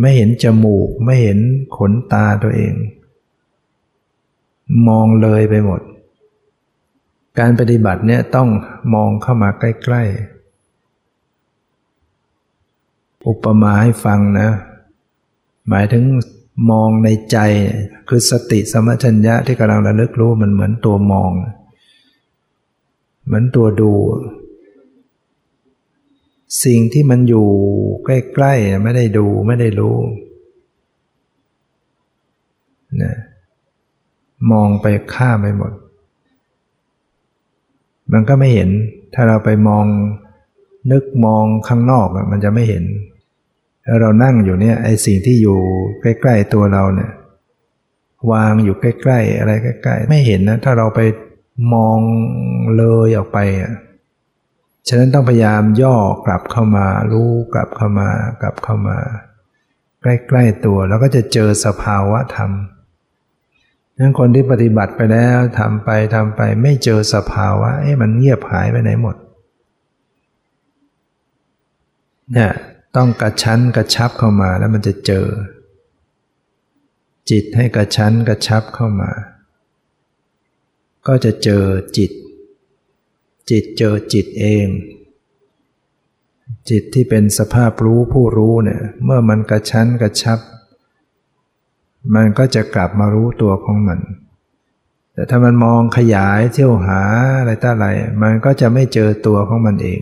[0.00, 1.38] ไม่เห็นจมูก ไม่เห็น
[1.76, 2.74] ขนตาตัวเอง
[4.88, 5.80] มองเลยไปหมด
[7.38, 8.48] การปฏิบัติเนี่ยต้อง
[8.94, 14.48] มองเข้ามาใกล้ๆ อุปมาให้ฟังนะ
[15.68, 16.04] หมายถึง
[16.70, 17.38] มองในใจ
[18.08, 21.32] คือสติสมัชัญญะที่กำลังระลึกรู้มันเหมือนตัวมอง
[23.24, 23.92] เหมือนตัวดู
[26.64, 27.48] สิ่งที่มันอยู่
[28.04, 29.96] ใกล้ๆไม่ได้ดูไม่ได้รู้
[33.02, 33.14] นะ
[34.50, 35.72] มองไปข้ามไปหมด
[38.12, 38.70] มันก็ไม่เห็น
[39.14, 39.84] ถ้าเราไปมอง
[40.90, 42.84] นึกมองข้างนอกมันจะไม่เห็น
[43.84, 45.58] แล้วเรานั่งอยู่เนี่ยไอ้สิ่งที่อยู่
[46.00, 47.12] ใกล้ๆตัวเราเนี่ย
[48.32, 51.00] วางอยู่ใกล้ๆอะไรใกล้ๆไม่เห็นนะ ถ้าเราไป
[51.74, 51.98] มอง
[52.76, 53.72] เลยออกไปอะ
[54.88, 58.08] ฉะนั้นต้องพยายามย่อกลับเข้ามา รู้กลับเข้ามา
[58.40, 58.98] กลับเข้ามา
[60.02, 62.50] ใกล้ๆตัวแล้วก็จะเจอสภาวะธรรม
[63.98, 69.16] นั้นคนที่ปฏิบัติไปแล้วทำไปทำไปไม่เจอสภาวะเอ๊ะมันเงียบหายไปไหนหมด
[72.32, 72.52] เนี่ย
[72.96, 75.26] ต้องกระชั้นกระชับเข้ามาแล้วมันจะเจอ
[77.30, 79.10] จิตให้กระชั้นกระชับเข้ามา
[81.06, 81.64] ก็จะเจอ
[81.96, 82.10] จิต
[83.50, 84.68] จิตเจอจิตเอง
[86.70, 90.38] จิตที่เป็นสภาพรู้ผู้รู้เนี่ย เมื่อมันกระชั้นกระชับ
[92.14, 94.00] มันก็จะกลับมารู้ตัวของมัน
[95.14, 97.00] แต่ถ้ามันมองขยายเที่ยวหา
[97.38, 97.86] อะไรต่ออะไร
[98.22, 100.00] มันก็จะไม่เจอตัวของมันเอง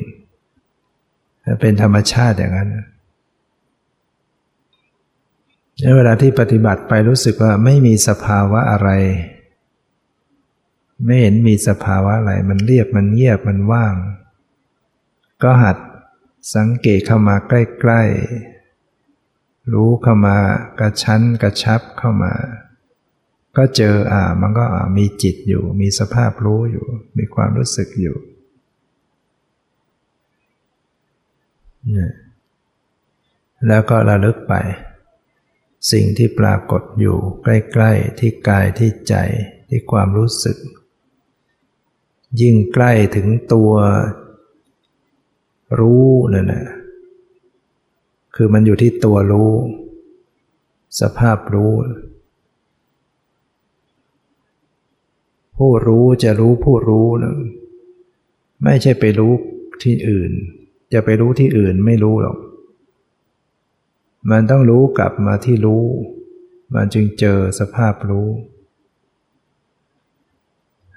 [1.61, 2.71] เป็นธรรมชาติอย่างนั้น
[5.97, 8.91] เวลาที่ปฏิบัติไปรู้สึกว่าไม่มีสภาวะอะไร
[11.05, 13.95] ไม่เห็นมีสภาวะอะไร มันเรียบมันเงียบมันว่าง
[15.43, 15.77] ก็หัด
[16.55, 18.03] สังเกตเข้ามาใกล้
[18.89, 20.37] ๆ รู้เข้ามา
[20.81, 22.33] กระชั้นกระชับเข้ามา
[23.57, 24.65] ก็เจออ่ามันก็
[24.97, 26.87] มีจิตอยู่ มีสภาพรู้อยู่
[27.19, 28.17] มีความรู้สึกอยู่
[33.67, 34.55] แล้วก็ระลึกไป
[35.93, 39.15] สิ่งที่ปรากฏอยู่ใกล้ ๆ ที่กายที่ใจ
[39.69, 40.57] ที่ความรู้สึก
[42.41, 43.73] ยิ่งใกล้ถึงตัว
[45.79, 46.65] รู้นั่นนะ
[48.35, 49.53] คือมันอยู่ที่ตัวรู้
[51.01, 51.73] สภาพรู้
[55.57, 57.35] ผู้รู้จะรู้ผู้รู้นะ
[58.65, 59.33] ไม่ใช่ไปรู้
[59.83, 60.33] ที่อื่น
[60.93, 62.39] จะไปรู้ที่อื่นไม่รู้หรอก
[64.31, 65.85] มันต้องรู้กลับมาที่รู้
[66.75, 68.29] มันจึงเจอสภาพรู้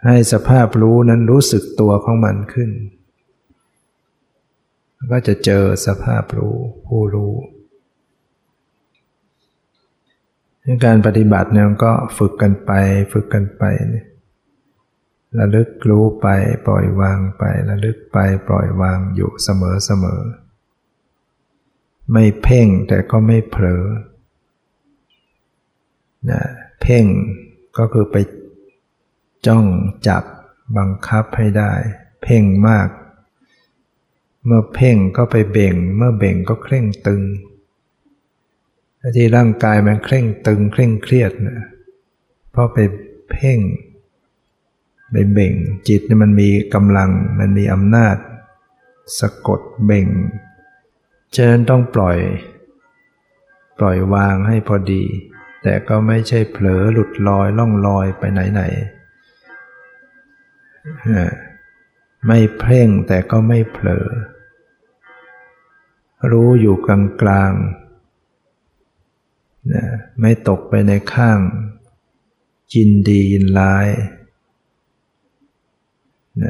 [0.05, 2.71] ให้สภาพรู้นั้นรู้สึกตัวของมันขึ้น
[5.11, 6.55] ก็จะเจอสภาพรู้
[6.87, 7.33] ผู้รู้
[10.85, 12.71] การปฏิบัติเนี่ยก็ฝึกกันไป
[13.13, 14.07] ฝึกกันไปเนี่ย
[15.39, 16.27] ระลึกรู้ไป
[16.67, 20.21] ปล่อยวางไประลึกไปปล่อยวางอยู่เสมอเสมอ
[22.11, 23.85] ไม่เพ่งแต่ก็ไม่เผลอ
[26.31, 26.43] นะ
[26.81, 27.05] เพ่ง
[27.77, 28.15] ก็คือไป
[29.47, 29.65] จ้อง
[30.07, 30.23] จับ
[30.77, 31.73] บังคับให้ได้
[32.23, 32.87] เพ่งมาก
[34.45, 37.21] เมื่อเพ่งก็ไปเบ่ง เมื่อเบ่งก็เคร่งตึง
[39.15, 41.59] ที่ร่างกายมันเคร่งตึงเคร่งเครียดนะ
[42.51, 42.77] เพราะไป
[43.31, 43.59] เพ่ง
[45.11, 45.53] ไปเบ่ง
[45.87, 48.15] จิตนี่มันมีกำลังมันมีอำนาจ
[49.19, 50.07] สะกดเบ่ง
[51.35, 52.17] ฉะนั้นต้องปล่อย
[53.79, 55.03] ปล่อยวางให้พอดี
[55.63, 59.02] แต่ก็ไม่ใช่เผลอหลุดลอยล่องลอยไปไหนๆ
[62.27, 64.07] ไม่เพ่งแต่ก็ไม่เผลอ
[66.31, 67.53] รู้อยู่กลางกลาง
[70.21, 71.39] ไม่ตกไปในข้าง
[72.73, 73.87] ยินดียินร้าย
[76.37, 76.41] เ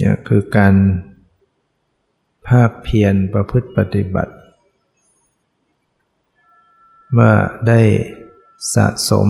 [0.00, 0.74] นี่ยคือการ
[2.48, 4.34] ภาคเพียรประพฤติปฏิบัติ
[7.18, 7.32] ว่า
[7.66, 7.80] ได้
[8.74, 9.28] สะสม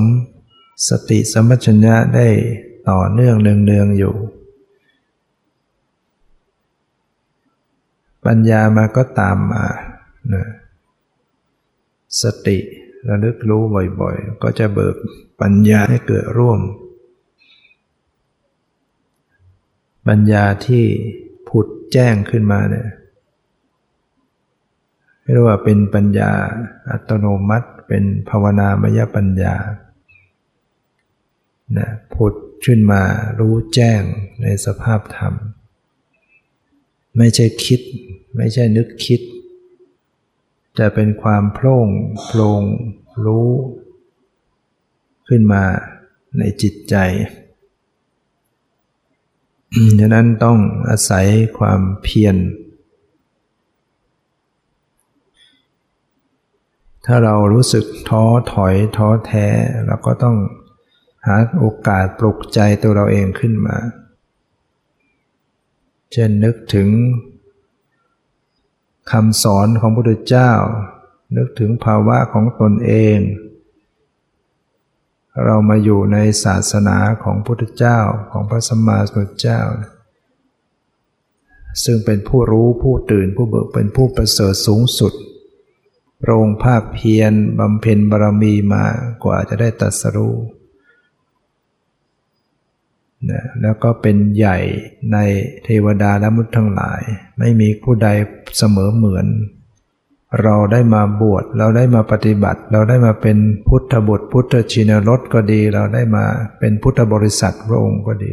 [0.88, 2.28] สติสมัชัญญะได้
[2.90, 4.14] ต่อเนื่องเนืองๆอยู่
[8.26, 9.64] ปัญญามาก็ตามมา
[10.34, 10.46] นะ
[12.22, 12.58] สติ
[13.08, 13.62] ระลึกรู้
[14.00, 14.96] บ่อยๆ ก็จะเบิก
[15.40, 16.60] ปัญญาให้เกิดร่วม
[20.08, 20.84] ปัญญาที่
[21.48, 22.88] ผุดแจ้งขึ้นมาเนี่ย
[25.22, 26.30] เรียกว่าเป็นปัญญา
[26.90, 29.54] อัตโนมัติ เป็นภาวนามยปัญญา
[31.78, 33.02] นะผุดขึ้นมา
[33.38, 34.02] รู้แจ้ง
[34.42, 35.35] ในสภาพธรรม
[37.16, 37.80] ไม่ใช่คิด
[38.37, 39.20] ไม่ใช่นึกคิด
[40.79, 41.88] จะเป็นความโพล่ง
[42.27, 42.62] โปร่ง
[43.25, 43.50] รู้
[45.29, 45.64] ขึ้นมา
[46.38, 46.96] ในจิตใจ
[49.98, 50.58] ดังนั้นต้อง
[50.88, 51.27] อาศัย
[51.58, 52.37] ความเพียร
[57.06, 59.46] ถ้าเรารู้สึกท้อถอยท้อแท้
[59.87, 60.37] เราก็ต้อง
[61.27, 63.77] หาโอกาสปลุกใจตัวเราเองขึ้นมา
[66.12, 66.88] เช่นนึกถึง
[69.10, 70.52] คำสอนของพระพุทธเจ้า
[71.37, 73.18] นึกถึงภาวะของตนเอง
[75.44, 77.98] เรามาอยู่ในศาสนาของพุทธเจ้า
[78.31, 79.60] ของพระสัมมาสัมพุทธเจ้า
[81.85, 85.12] ซึ่งเป็นผู้รู้ผู้ตื่นผู้เบิกเป็นผู้ประเสริฐสูงสุด
[86.25, 88.87] โรงภาคเพียรบำเพ็ญบารมีมา
[89.25, 90.37] กว่าจะได้ตัดสรู้
[93.31, 94.58] นะแล้วก็เป็นใหญ่
[95.12, 95.18] ใน
[95.64, 97.00] เทวดาและมุตทั้งหลาย
[97.38, 98.08] ไม่มีผู้ใด
[98.58, 99.27] เสมอเหมือน
[100.42, 106.25] เราได้มาบวชเราได้มาปฏิบัติ เราได้มาเป็นพุทธบุตรพุทธชินรสก็ดี เราได้มา
[106.58, 108.33] เป็นพุทธบริษัทพระองค์ก็ดี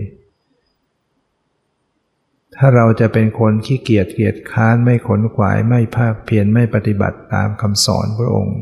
[2.55, 8.57] ถ้าเราจะเป็นคนขี้เกียจเกียจค้านไม่ขนขวายไม่ภาคเพียรไม่ปฏิบัติตามคำสอนพระองค์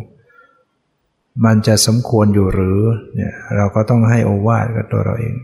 [1.45, 2.79] มันจะสมควรอยู่หรือ
[3.15, 5.35] เนี่ยเราก็ต้องให้โอวาทกับตัวเราเอง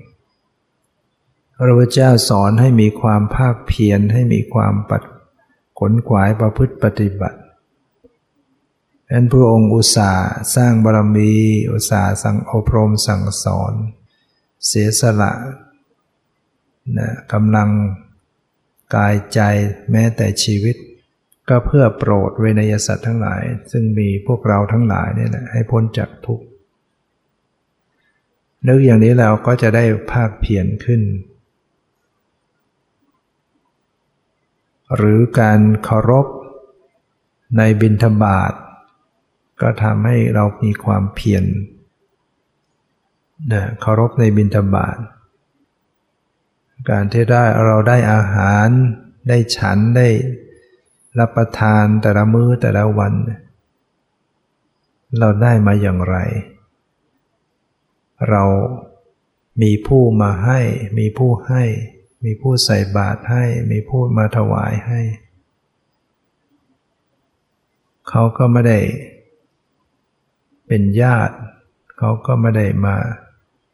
[1.57, 5.03] พระพุทธเจ้าสอนให้มีความภาคเพียรให้มีความปัด
[5.79, 7.39] ขนขวายประพฤติปฏิบัติ
[9.11, 11.31] นั้นพระองค์อุตสาห์สร้างบารมี
[11.71, 13.73] อุตสาห์สั่งอบรมสั่งสอน
[14.65, 15.31] เสียสละ
[16.97, 17.69] นะกำลัง
[18.95, 19.39] กายใจ
[19.91, 20.75] แม้แต่ชีวิต
[21.49, 26.45] ก็เพื่อโปรดเวนยสัตว์ทั้งหลาย ซึ่งมีพวกเราทั้งหลายนี่แหละให้พ้นจากทุกข์
[28.67, 31.01] นึกอย่างนี้เราก็จะได้ภาคเพียรขึ้น
[34.95, 36.27] หรือการเคารพ
[37.57, 38.53] ในบิณฑบาต
[39.61, 41.45] ก็ทำให้เรามีความเพียร
[43.51, 44.97] นะเคารพในบิณฑบาต
[46.89, 48.67] การที่ได้เราได้อาหาร
[49.27, 50.07] ได้ฉันได้
[51.19, 53.13] รับประทานแต่ละมื้อแต่ละวัน
[55.19, 56.17] เราได้มาอย่างไร
[58.29, 58.43] เรา
[59.61, 60.59] มีผู้มาให้
[60.97, 61.63] มีผู้ให้
[62.23, 65.01] มีผู้ใส่บาตรให้ มีผู้มาถวายให้
[68.09, 68.79] เขาก็ไม่ได้
[70.67, 71.35] เป็นญาติ
[71.97, 72.95] เขาก็ไม่ได้มา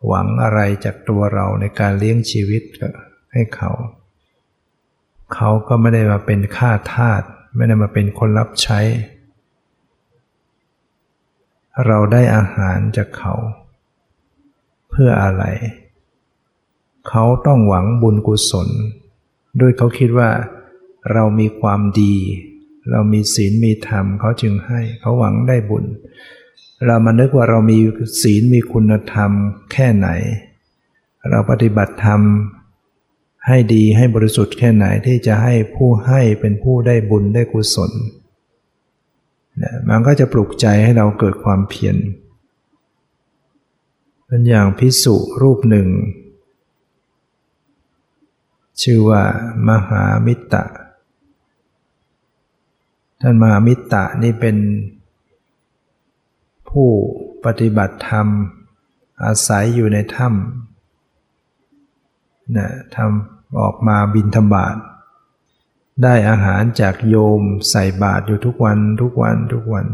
[0.08, 2.64] หวังอะไรจากตัวเราในการเลี้ยงชีวิต
[3.34, 3.72] ให้เขา
[5.34, 7.22] เขาก็ไม่ได้มาเป็นข้าทาส
[7.56, 8.80] ไม่ได้มาเป็นคนรับใช้
[11.86, 13.34] เราได้อาหารจากเขา
[14.90, 15.44] เพื่ออะไร
[17.10, 18.68] เขาต้องหวังบุญกุศล
[19.60, 20.30] ด้วยเขาคิดว่า
[21.14, 22.16] เรามีความดี
[22.92, 25.86] เรามีศีลมีธรรมเขาจึงให้เขาหวังได้บุญ
[26.86, 27.78] เรามานึกว่าเรามี
[28.22, 29.32] ศีลมีคุณธรรม
[29.72, 30.10] แค่ไหน
[31.30, 32.22] เราปฏิบัติธรรม
[33.48, 37.92] ให้ดีให้บริสุทธิ์แค่ไหนที่จะให้ผู้ให้เป็นผู้ได้บุญได้กุศล
[39.90, 41.98] มันก็จะปลุกใจให้เราเกิดความเพียร
[44.26, 45.88] เป็นอย่างพิสุรูปหนึ่ง
[48.82, 49.24] ชื่อว่า
[49.68, 50.62] มหามิตร
[53.22, 54.58] ท่านมหามิตรนี่เป็น
[56.70, 56.90] ผู้
[57.46, 58.28] ปฏิบัติธรรม
[59.24, 64.76] อาศัยอยู่ในถ้ำนะทำออกมาบินธบาต
[66.04, 69.88] ได้อาหารจากโยมใส่บาตรอยู่ทุกวันทุกวันทุกวัน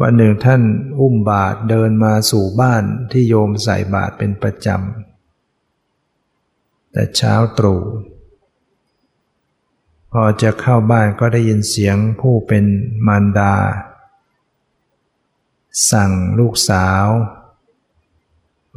[0.00, 0.62] วันหนึ่งท่าน
[0.98, 5.11] อุ้มบาตรเดินมาสู่บ้านที่โยมใส่บาตรเป็นประจำ
[6.92, 7.82] แต่เช้าตรู่
[10.10, 12.64] พอจะเข้าบ้านก็ได้ยินเสียงผู้เป็น
[13.06, 13.54] มารดา
[15.90, 17.06] สั่งลูกสาว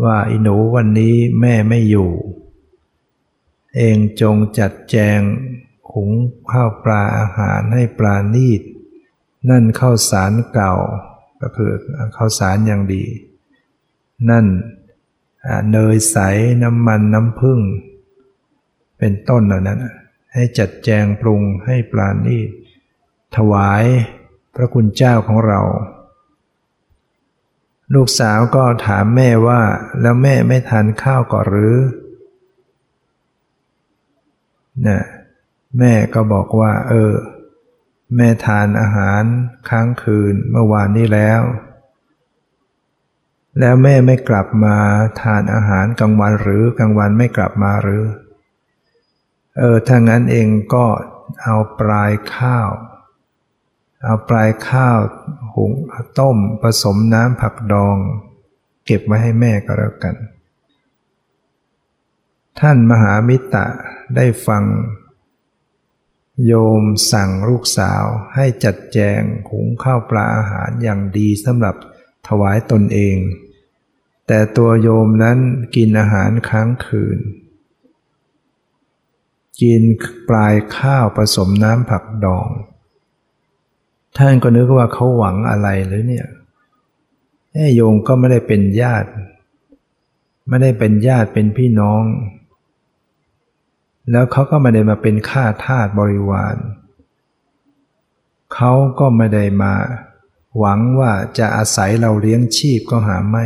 [0.03, 2.11] ว่าอิหนูวันนี้แม่ไม่อยู่
[3.75, 5.19] เองจงจัดแจง
[5.91, 6.11] ขุง
[6.51, 8.61] ข้าวปลาอาหารให้ปลานีด
[9.49, 10.73] นั่นข้าวสารเก่า
[11.41, 11.71] ก็คือ
[12.15, 13.03] ข้าวสารอย่างดี
[14.29, 14.45] นั่น
[15.71, 16.17] เนยใส
[16.63, 17.59] น้ำมันน้ำผึ้ง
[18.99, 19.79] เป็นต้นเหล่านั้น
[20.33, 22.49] ให้จัดแจงปรุงให้ปราณีต
[23.35, 23.83] ถวาย
[24.55, 25.61] พระคุณเจ้าของเรา
[27.95, 29.61] ลูกสาวก็ถามแม่ว่า
[30.01, 31.77] แล้วแม่ไม่ทานข้าวก่อนหรือ
[34.87, 35.01] นะ
[35.79, 37.13] แม่ก็บอกว่า เออ
[38.15, 39.23] แม่ทานอาหาร
[39.69, 41.41] ค้างคืนเมื่อวานนี้แล้ว
[43.59, 44.77] แล้วแม่ไม่กลับมา
[45.21, 48.03] ทานอาหารกลางวันหรือกลางวันไม่กลับมาหรือ
[49.57, 50.85] เออถ้างั้นเองก็
[51.43, 52.69] เอาปลายข้าว
[54.03, 54.97] เอาปลายข้าว
[55.55, 55.71] หุง
[56.19, 57.97] ต้มผสมน้ำผักดอง
[58.85, 60.15] เก็บไว้ให้แม่ก็แล้วกัน
[62.59, 63.47] ท่านมหามิตร
[64.15, 64.63] ได้ฟัง
[66.45, 68.03] โยมสั่งลูกสาว
[68.35, 71.75] ให้จัดแจงหุงข้าวปลาอาหารอย่างดีสำหรับ
[72.27, 73.17] ถวายตนเอง
[74.27, 75.37] แต่ตัวโยมนั้น
[75.75, 77.19] กินอาหารค้างคืน
[79.61, 79.81] กิน
[80.29, 82.47] ปลายข้าวผสมน้ำผักดอง
[84.17, 86.27] ท่านก็นึกว่าเขาหวังอะไรหรือเนี่ย
[87.51, 89.09] แม่โยงก็ไม่ได้เป็นญาติ
[90.47, 92.03] ไม่ได้เป็นญาติเป็นพี่น้อง
[94.11, 96.55] แล้วเขาก็ไม่ได้มาเป็นข้าทาสบริวาร
[98.53, 99.73] เขาก็ไม่ได้มา
[100.59, 103.45] หวังว่าจะอาศัยเราเลี้ยงชีพก็หาไม่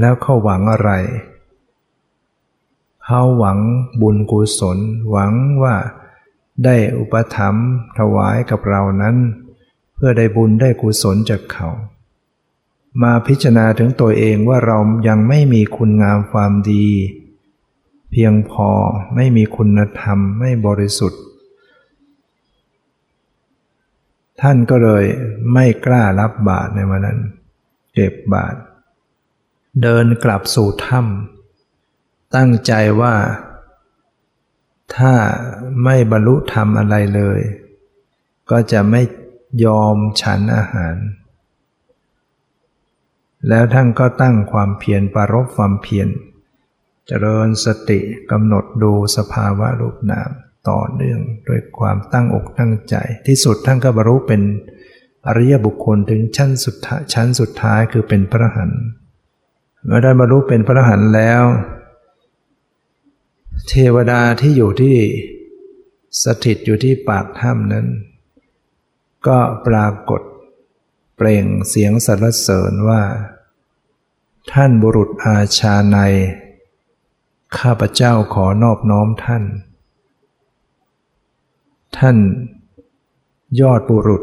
[0.00, 0.90] แล้วเขาหวังอะไร
[3.04, 3.58] เขาหวัง
[4.00, 4.78] บุญกุศล
[5.10, 5.32] หวัง
[5.62, 5.76] ว่า
[6.64, 9.16] ได้อุปถัมภ์ถวายกับเรานั้น
[9.94, 11.68] เพื่อได้บุญได้กุศลจากเขา
[13.02, 14.78] มาพิจารณาถึงตัวเองว่าเรา
[15.08, 16.86] ยังไม่มีคุณงามความดี
[18.10, 18.70] เพียงพอ
[19.14, 21.22] ไม่มีคุณธรรมไม่บริสุทธิ์
[24.40, 25.04] ท่านก็เลย
[25.52, 27.18] ไม่กล้ารับบาตรในวันนั้น
[27.94, 28.58] เก็บบาตร
[29.82, 31.41] เดินกลับสู่ถ้ำ
[32.36, 33.14] ตั้งใจว่า
[34.96, 35.14] ถ้า
[35.84, 37.40] ไม่บรรลุธรรมอะไรเลย
[38.50, 39.02] ก็จะไม่
[39.64, 40.96] ยอมฉันอาหาร
[43.48, 46.08] แล้วท่านก็ตั้งความเพียรปารบความเพียร
[47.06, 50.30] เจริญสติกำหนดดูสภาวะรูปนาม
[50.68, 54.42] ต่อเนื่องด้วยความตั้งอกตั้งใจ ที่สุดท่านก็บรรลุเป็น
[55.26, 56.76] อริยบุคคลถึงชั้นสุด
[57.12, 58.70] ชั้นสุดท้ายคือเป็นพระหัน
[59.84, 61.42] เมื่อได้บรรลุเป็นพระหันแล้ว
[63.68, 64.96] เทวดาที่อยู่ที่
[66.22, 67.86] สถิตอยู่ที่ปากถ้ำนั้น
[69.26, 70.22] ก็ปรากฏ
[71.16, 73.02] เปล่งเสียงสรรเสริญว่า
[74.52, 75.98] ท่านบุรุษอาชาใน
[77.58, 79.44] ข้าพเจ้าขอนอบน้อมท่าน
[81.98, 82.16] ท่าน
[83.60, 84.22] ยอดบุรุษ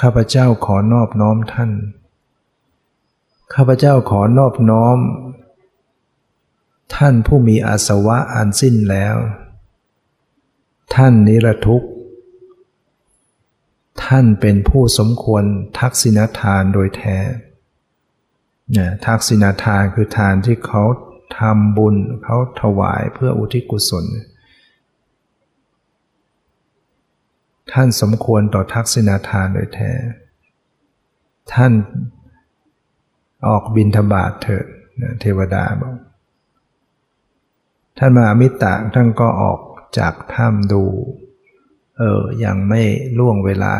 [0.00, 1.70] ข้าพเจ้าขอนอบน้อมท่าน
[3.54, 4.98] ข้าพเจ้าขอนอบน้อม
[6.96, 9.16] ท่านผู้มีอาสวะอันสิ้นแล้ว
[10.94, 11.88] ท่านนิรทุกข์
[14.04, 15.44] ท่านเป็นผู้สมควร
[15.78, 17.18] ทักษิณทานโดยแท้
[18.76, 20.82] นี่ยทักษิณทานคือทานที่เขา
[21.38, 24.06] ทำบุญเขาถวายเพื่ออุทิศกุศล
[27.72, 29.92] ท่านสมควรต่อทักษิณทานโดยแท้
[31.52, 31.72] ท่าน
[33.48, 34.66] ออกบินทบาทเถิด
[35.20, 35.94] เทวดาบอก
[37.98, 39.60] ท่านมหามิตรท่านก็ออก
[39.98, 40.84] จากถ้ำดู
[41.98, 42.82] เออ ยังไม่
[43.18, 43.74] ล่วงเวลา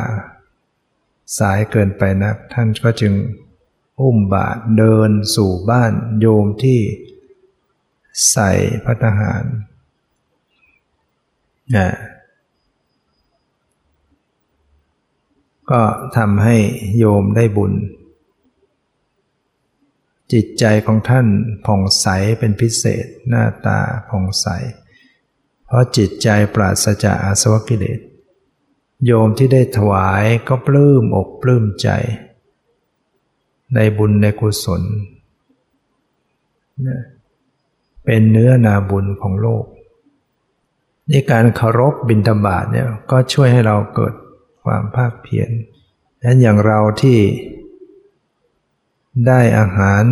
[1.39, 3.14] สายเกินไปนัก ท่านก็จึง
[4.01, 6.81] อุ้มบาทเดินสู่บ้านโยมที่
[8.31, 8.51] ใส่
[8.87, 9.43] พัฒหาร
[11.77, 11.89] นะ
[15.71, 15.83] ก็
[16.16, 16.57] ทำให้
[16.99, 17.73] โยมได้บุญ
[20.33, 21.26] จิตใจของท่าน
[21.64, 22.07] ผ่องใส
[22.39, 24.47] เป็นพิเศษ หน้าตาผ่องใส
[25.66, 28.01] เพราะจิตใจปราศจากอาสวะกิเลส
[29.07, 31.89] โยมที่ได้ถวายก็ปลื้มอกปลื้มใจ
[33.74, 34.83] ในบุญในกุศล
[38.05, 39.64] เป็นเนื้อนาบุญของโลก
[41.09, 44.14] ในการเคารพบิณฑบาตเนี่ยก็ช่วยให้เราเกิด
[44.64, 45.51] ความภาคเพียร
[46.24, 47.18] นั้นอย่างเราที่
[49.27, 50.03] ได้อาหาร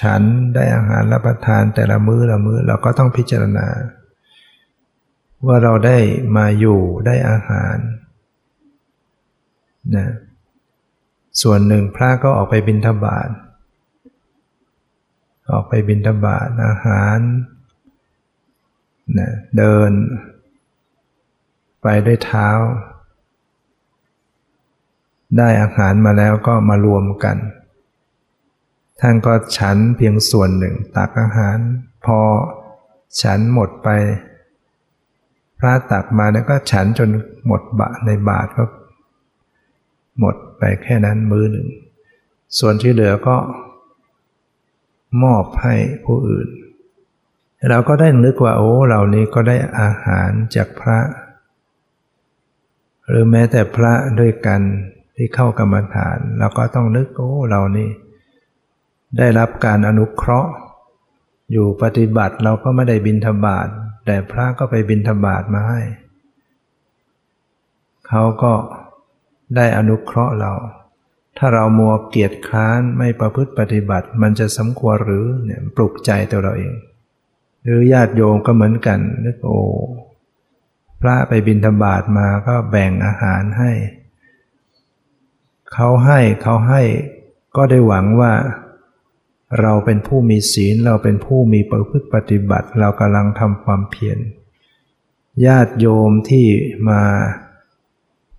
[0.00, 0.22] ฉัน
[0.54, 3.68] ได้อาหารรับประทานแต่ละมื้อละมื้อเราก็ต้องพิจารณา
[5.46, 5.98] ว่าเราได้
[6.36, 7.76] มาอยู่ได้อาหาร
[9.96, 10.08] นะ
[11.42, 13.28] ส่วนหนึ่งพระก็ออกไปบิณฑบาต
[15.52, 17.18] ออกไปบิณฑบาตอาหาร
[19.18, 19.90] นะเดิน
[21.82, 22.48] ไปด้วยเท้า
[25.38, 27.36] ได้อาหารมาแล้วก็มารวมกัน
[29.04, 31.58] ท่านก็ฉันเพียงส่วนหนึ่งตักอาหาร
[32.06, 32.20] พอ
[33.22, 33.88] ฉันหมดไป
[35.58, 37.08] พระตักมาแล้วก็ฉันจน
[37.46, 38.64] หมดบะในบาทก็
[40.18, 41.68] หมดไปแค่นั้นมือหนึ่ง
[42.58, 43.36] ส่วนที่เหลือก็
[45.22, 45.74] มอบให้
[46.04, 46.48] ผู้อื่น
[47.68, 50.98] เราก็ได้นึกว่าโอ้เหล่านี้ก็ได้อาหารจากพระ
[53.08, 54.60] หรือแม้แต่พระด้วยกัน
[55.16, 57.88] ที่เข้ากรรมฐาน เราก็ต้องนึกโอ้เหล่านี้
[59.18, 60.52] ได้รับการอนุเคราะห์
[61.52, 63.68] อยู่ปฏิบัติเราก็ไม่ได้บินธบาต
[64.06, 65.80] แต่พระก็ไปบินธบาตมาให้
[68.08, 68.52] เขาก็
[69.56, 70.52] ได้อนุเคราะห์เรา
[71.38, 76.74] ถ้าเรามัวเกียจค้านไม่ประพฤติปฏิบัติ มันจะสมควรหรือเนี่ยปลุกใจตัวเราเอง
[77.64, 79.58] หรือญาติโยมก็เหมือนกันนึกโอ้
[81.00, 83.70] พระไปบินธบาตมาก็แบ่งอาหารให้
[85.72, 86.82] เขาให้เขาให้
[87.56, 88.32] ก็ได้หวังว่า
[89.60, 94.18] เราเป็นผู้มีศีลเราเป็นผู้มีประพฤติปฏิบัติ เรากำลังทำความเพียร
[95.46, 96.46] ญาติโยมที่
[96.88, 97.02] มา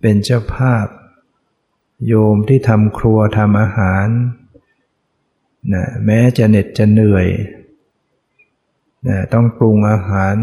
[0.02, 0.88] เป็นเจ้าภาพ
[2.08, 4.08] โยมที่ทำครัวทำอาหาร
[5.74, 7.28] นะแม้จะเหน็ดจะเหนื่อย
[9.08, 10.36] นะต้องปรุงอาหาร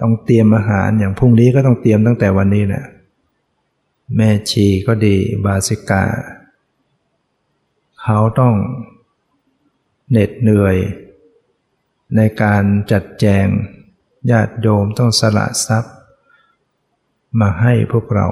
[0.00, 2.84] ต้องเตรียมอาหารอย่างพรุ่งนี้ก็ต้องเตรียมตั้งแต่วันนี้นะ
[4.16, 6.04] แม่ชีก็ดีบาสิกา
[8.02, 8.54] เขาต้อง
[10.10, 10.76] เหน็ดเหนื่อย
[12.16, 13.46] ในการจัดแจง
[14.30, 15.94] ญาติโยมต้องสละทรัพย์
[17.40, 18.26] มาให้พวกเรา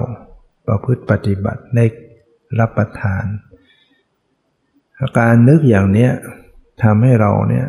[0.66, 1.80] ประพฤติปฏิบัติใน
[2.58, 3.24] รับประทาน
[5.00, 6.08] อาการนึกอย่างนี้
[6.82, 7.68] ทำให้เราเนี่ย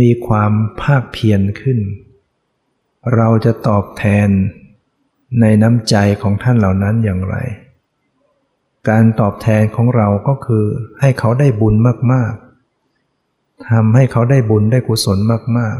[0.00, 1.78] มีความภาคเพียรขึ้น
[3.16, 4.28] เราจะตอบแทน
[5.40, 7.36] ในน้ำใจของท่านเหล่านั้นอย่างไร
[8.88, 10.64] การตอบแทนของเราก็คือ
[11.00, 11.74] ให้เขาได้บุญ
[12.12, 15.18] มากๆทำให้เขาได้บุญได้กุศล
[15.58, 15.76] มาก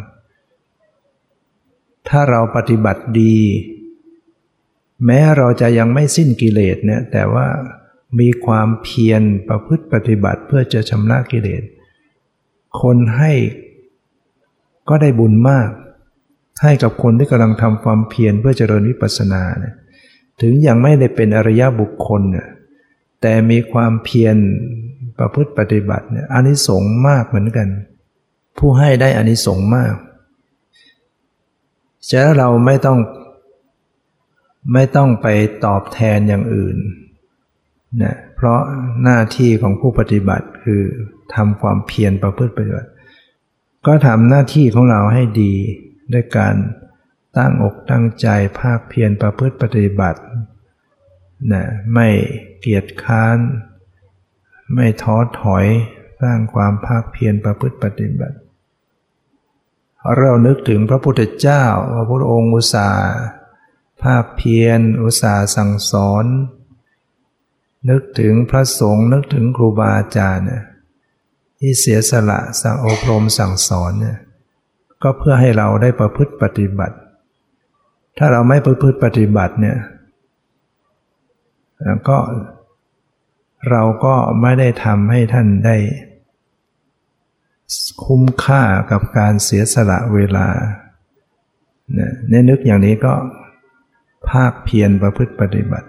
[1.23, 3.37] ๆ ถ้าเราปฏิบัติดี
[5.07, 7.47] แม้เราจะยังไม่สิ้นกิเลสเนี่ยแต่ว่า
[8.21, 11.63] มีความเพียรประพฤติปฏิบัติเพื่อจะชำระกิเลส
[12.81, 13.33] คนให้
[14.89, 15.69] ก็ได้บุญมาก
[16.63, 19.75] ให้กับคนที่กำลังทำความเพียรเพื่อเจริญวิปัสสนาเนี่ย
[20.41, 22.49] ถึงยังไม่ได้เป็นอริยบุคคลเนี่ย
[23.23, 24.37] แต่มีความเพียร
[25.19, 27.69] ประพฤติปฏิบัติเนี่ยอานิสงส์มากเหมือนกัน
[28.59, 29.95] ผู้ให้ได้อานิสงส์มาก
[32.09, 32.99] ฉะนั้นเราไม่ต้อง
[34.73, 35.27] ไม่ต้องไป
[35.65, 36.77] ตอบแทนอย่างอื่น
[38.03, 38.61] นะเพราะ
[39.05, 40.83] หน้าที่ของผู้ปฏิบัติคือ
[41.35, 42.91] ทำความเพียรประพฤติปฏิบัติ
[43.87, 45.55] ก็ทำหน้าที่ของเราให้ดี
[46.13, 46.55] ด้วยการ
[47.39, 48.29] ตั้งอกตั้งใจ
[48.61, 50.21] ภาคเพียรประพฤติปฏิบัติ
[51.53, 51.65] นะ
[51.95, 52.09] ไม่
[52.63, 53.39] เกียจค้าน
[54.75, 55.67] ไม่ท้อถอย
[56.21, 58.37] สร้างความภาคเพียรประพฤติปฏิบัติ
[60.19, 62.91] เรานึกถึงพระพุทธเจ้าพระพุทธองค์อุตสา
[64.03, 66.25] ภาคเพียรอุตสาสั่งสอน
[67.91, 70.63] นึกถึงพระสงฆ์นึกถึงครูบาอาจารย์เนี่ย
[71.59, 74.19] ที่เสียสละสั่งอบรมสั่งสอนเนี่ย
[75.03, 76.97] ก็เพื่อให้เราได้ประพฤติปฏิบัติ
[78.19, 79.77] ถ้าเราไม่ประพฤติปฏิบัติเนี่ย
[82.09, 82.19] ก็
[83.71, 85.77] เราก็ไม่ได้ทำให้ท่านได้
[88.05, 90.49] คุ้มค่ากับการเสียสละเวลา
[92.29, 93.15] ในนึกอย่างนี้ก็
[94.31, 95.89] ภาคเพียรประพฤติปฏิบัติ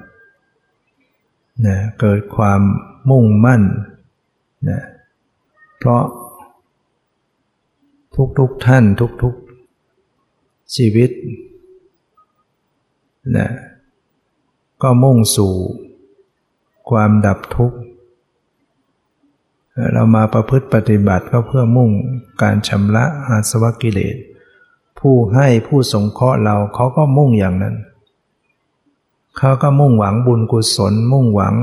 [1.68, 2.62] นะเกิดความ
[3.10, 3.64] มุ่งมั่น
[4.70, 4.82] นะ
[5.78, 6.04] เพราะ
[8.38, 8.84] ทุกๆทท่าน
[9.24, 11.12] ทุกๆชีวิต
[13.38, 13.48] นะ
[14.84, 15.54] ก็มุ่งสู่
[16.90, 17.78] ความดับทุกข์
[19.94, 21.92] เรามาประพฤติปฏิบัติก็เพื่อมุ่ง
[22.42, 24.16] การชำระอาสวะกิเลส
[25.00, 27.76] ผู้ให้ผู้สงเคราะห์เราเขาก็มุ่งอย่างนั้น
[29.38, 31.56] เขาก็มุ่งหวังบุญกุศล มุ่งหวัง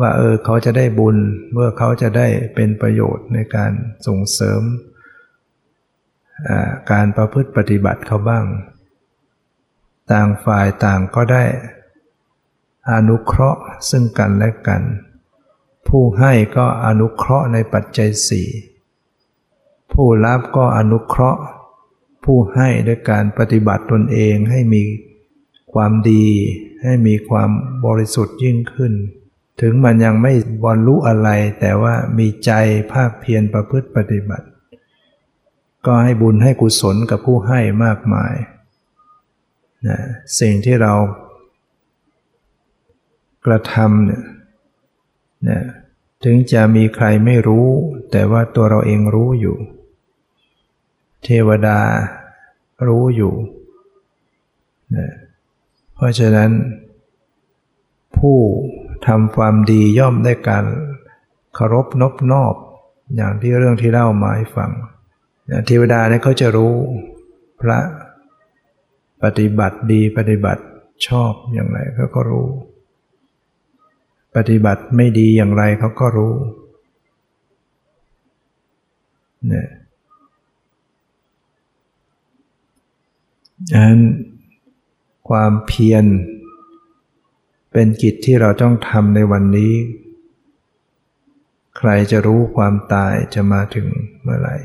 [0.00, 1.16] ว่าเออเขาจะได้บุญ
[1.52, 3.72] เมื่อเขาจะได้เป็นประโยชน์ในการ
[4.06, 4.62] ส่งเสริม
[6.90, 8.44] การประพฤติปฏิบัติเขาบ้าง
[10.12, 11.44] ต่างฝ่ายต่างก็ได้
[12.90, 14.82] อนุเคราะห์ซึ่งกันและกัน
[15.88, 18.48] ผู้ให้ก็อนุเคราะห์ในปัจจัยสี่
[19.92, 21.42] ผู้รับก็อนุเคราะห์
[22.24, 24.82] ผู้ให้ด้วยการปฏิบัติตนเองให้มี
[25.72, 26.26] ความดี
[26.82, 27.50] ให้มีความ
[27.86, 28.92] บริสุทธิ์ยิ่งขึ้น
[29.60, 30.32] ถึงมันยังไม่
[30.64, 31.28] บรรลุอะไร
[31.60, 32.50] แต่ว่ามีใจ
[32.92, 34.46] ภาคเพียรประพฤติปฏิบัติ
[35.86, 38.34] ก็ให้บุญให้กุศลกับผู้ให้มากมาย
[39.88, 39.98] นะ
[40.40, 40.94] สิ่งที่เรา
[43.46, 44.24] กระทำเนี่ย
[45.48, 45.60] นะ
[46.24, 47.66] ถึงจะมีใครไม่รู้
[48.10, 49.56] แต่ว่าตัวเราเองรู้อยู่
[51.24, 51.78] เทวดา
[52.88, 53.34] รู้อยู่
[54.96, 55.08] นะ
[55.94, 56.50] เพราะฉะนั้น
[58.16, 58.38] ผู้
[59.06, 60.64] ทำความดีย่อมได้การ
[61.54, 62.54] เคารพนบนอบ
[63.16, 64.70] อย่างที่เรื่องที่เล่ามาให้ฟัง
[65.66, 66.74] เทวดาเนี่ยเขาจะรู้
[67.60, 67.78] พระ
[69.22, 70.62] ปฏิบัติดีปฏิบัติ
[71.06, 72.48] ชอบอย่างไรเขาก็รู้
[74.34, 76.34] ปฏิบัติไม่ดีอย่างไรเขาก็รู้
[79.48, 79.68] เนี่ย
[83.70, 84.00] ดังนั้น
[85.28, 86.04] ความเพียร
[87.72, 89.72] เป็นกิจที่เราต้องทำในวันนี้
[91.76, 93.86] ใครจะรู้ความตายจะมาถึง
[94.22, 94.56] เมื่อไหร่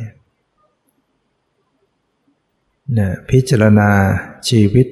[2.94, 3.92] เนี่ยพิจารณา
[4.50, 4.88] ชีวิต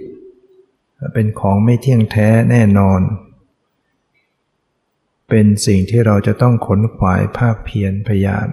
[1.14, 3.02] เป็นของไม่เที่ยงแท้แน่นอน
[5.30, 8.48] เป็นสิ่งที่เราจะต้องขนขวายภาคเพียรพยายาม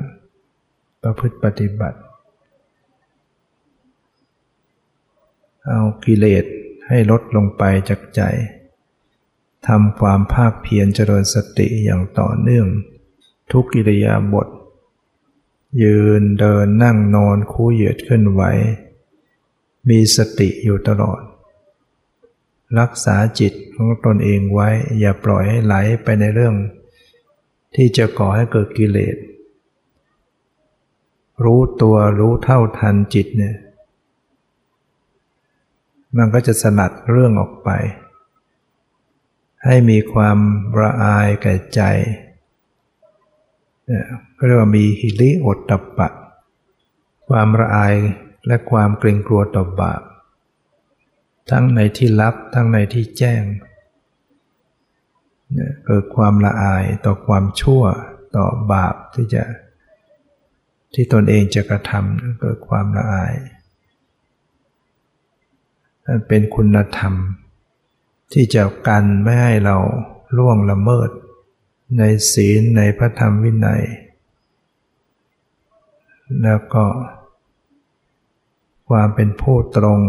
[1.03, 1.99] ประพฤติปฏิบัติ
[5.67, 6.45] เอากิเลส
[6.89, 8.21] ให้ลดลงไปจากใจ
[9.67, 12.67] ทำความภาคเพียรเจริญสติอย่างต่อเนื่อง
[13.53, 14.49] ทุกกิริยาบท
[15.83, 18.43] ยืนเดินนั่งนอนคู่เหยียดขึ้นไหว
[19.89, 21.21] มีสติอยู่ตลอด
[22.81, 24.69] รักษาจิตของตนเองไว้
[25.01, 26.55] อย่าปล่อยให้ไหลไปในเรื่อง
[27.75, 29.17] ที่จะก่อให้เกิดกิเลส
[31.45, 33.57] รู้ตัวรู้เท่าทันจิตเนี่ย
[36.17, 37.71] มันก็จะสลัดเรื่องออกไป
[39.65, 40.39] ให้มีความ
[40.81, 41.81] ระอายแก่ใจ
[44.37, 46.09] ก็เรียกว่ามีฮิริโอตตปะ
[47.29, 47.95] ความระอาย
[48.47, 50.03] และความเกรงกลัวต่อบาป
[51.51, 53.43] ทั้งในที่ลับทั้งในที่แจ้ง
[55.85, 57.83] เกิดความละอายต่อความชั่ว
[58.37, 59.43] ต่อบาปที่จะ
[60.95, 63.35] ที่ตนเองจะกระทำเกิดความละอาย
[66.07, 67.15] นั่นเป็นคุณธรรม
[68.33, 69.77] ที่จะกันไม่ให้เรา
[70.37, 71.11] ล่วงละเมิด
[71.99, 73.85] ในศีลในพระธรรมวินัย
[76.43, 76.87] แล้วก็
[78.89, 80.01] ความเป็นผู้ตรง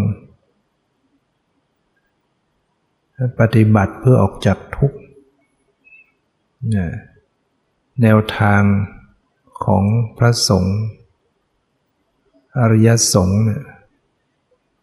[3.40, 4.98] ปฏิบัติเพื่อออกจากทุกข์
[8.02, 8.62] แนวทาง
[9.64, 9.84] ของ
[10.18, 10.80] พระสงฆ์
[12.60, 13.64] อริยสงฆ์เนี่ย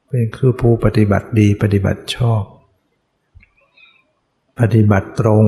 [0.08, 2.42] เป็นคือผู้ปฏิบัติดีปฏิบัติชอบ
[4.58, 5.44] ปฏิบัติตรง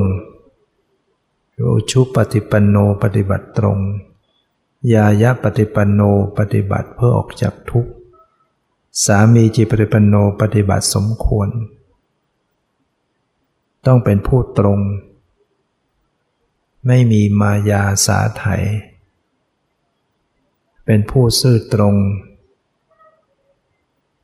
[1.73, 3.79] อุชุปฏิปันโนปฏิบัติตรง
[4.95, 6.01] ยายะปฏิปันโน
[6.39, 7.91] ปฏิบัติเพื่อออกจากทุกข์
[9.05, 11.49] สามีจิปฏิปันโนปฏิบัติสมควร
[13.87, 14.81] ต้องเป็นผู้ตรง
[16.87, 18.45] ไม่มีมายาสาไถ
[20.87, 21.97] เป็นผู้ซื่อตรง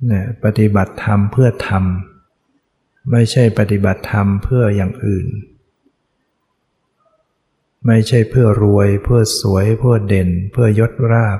[0.07, 1.85] เนี่ยปฏิบัติธรรมเพื่อธรรม
[3.11, 5.27] ไม่ใช่ปฏิบัติธรรมเพื่ออย่างอื่น
[7.87, 11.39] ไม่ใช่เพื่อรวยเพื่อสวยเพื่อเด่น เพื่อยศราบ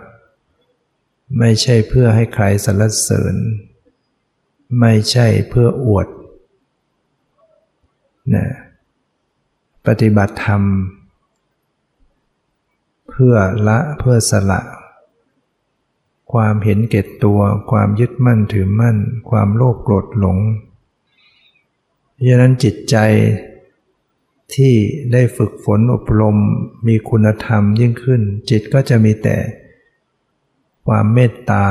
[1.39, 3.35] ไม่ใช่เพื่อให้ใครสรรเสริญ
[4.81, 6.07] ไม่ใช่เพื่ออวด
[8.35, 8.47] นะ
[9.87, 10.63] ปฏิบัติธรรม
[13.09, 13.35] เพื่อ
[13.69, 14.61] ละเพื่อสละ
[16.33, 18.97] ความเห็นเก็ตัว ความยึดมั่นถือมั่น
[19.31, 20.39] ความโลภโกรธหลง
[22.15, 22.97] เพราะนั้นจิตใจ
[24.55, 24.75] ที่
[25.13, 26.37] ได้ฝึกฝนอบรม
[26.87, 29.37] มีคุณธรรมยิ่งขึ้น จิตก็จะมีแต่
[30.87, 31.67] ความเมตตา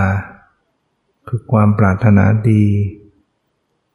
[1.27, 2.63] คือความปรารถนาดี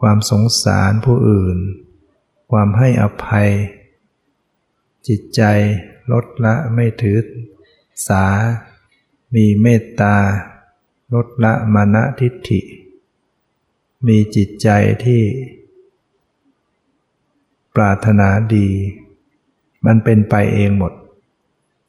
[0.02, 1.58] ความสงสารผู้อื่น
[2.54, 3.48] ความให้อภัย
[5.08, 5.42] จิตใจ
[6.12, 7.18] ลดละไม่ถือ
[8.08, 8.24] สา
[9.34, 10.16] มีเมตตา
[11.14, 12.60] ลดละมานะทิฏฐิ
[14.06, 14.68] มีจิตใจ
[15.04, 15.22] ที่
[17.76, 18.68] ปรารถนาดี
[19.86, 20.92] มันเป็นไปเองหมด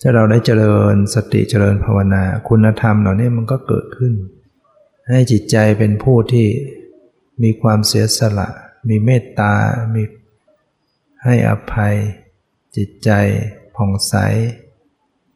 [0.01, 4.13] ถ้าเราได้เจริญสติเจริญภาวนา คุณธรรมเหล่านี้มันก็เกิดขึ้น
[5.09, 6.47] ให้จิตใจเป็นผู้ที่
[7.43, 8.47] มีความเสียสละ
[8.87, 9.53] มีเมตตา
[9.95, 10.03] มี
[11.23, 11.95] ให้อภัย
[12.75, 13.09] จิตใจ
[13.75, 14.15] ผ่องใส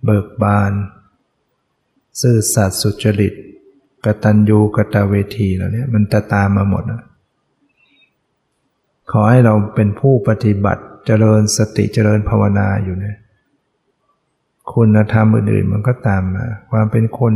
[0.04, 0.72] เบิกบาน
[2.22, 3.34] ซื่อสัตย์สุจริต
[4.06, 7.04] กตัญญูกตเวทีเหล่านี้มันจะตามมาหมดนะ
[9.12, 13.16] ขอให้เราเป็นผู้ปฏิบัติเจริญสติเจริญภาวนาอยู่นะ
[14.74, 17.34] คุณธรรมอื่นๆมันก็ตามมา ความเป็นคน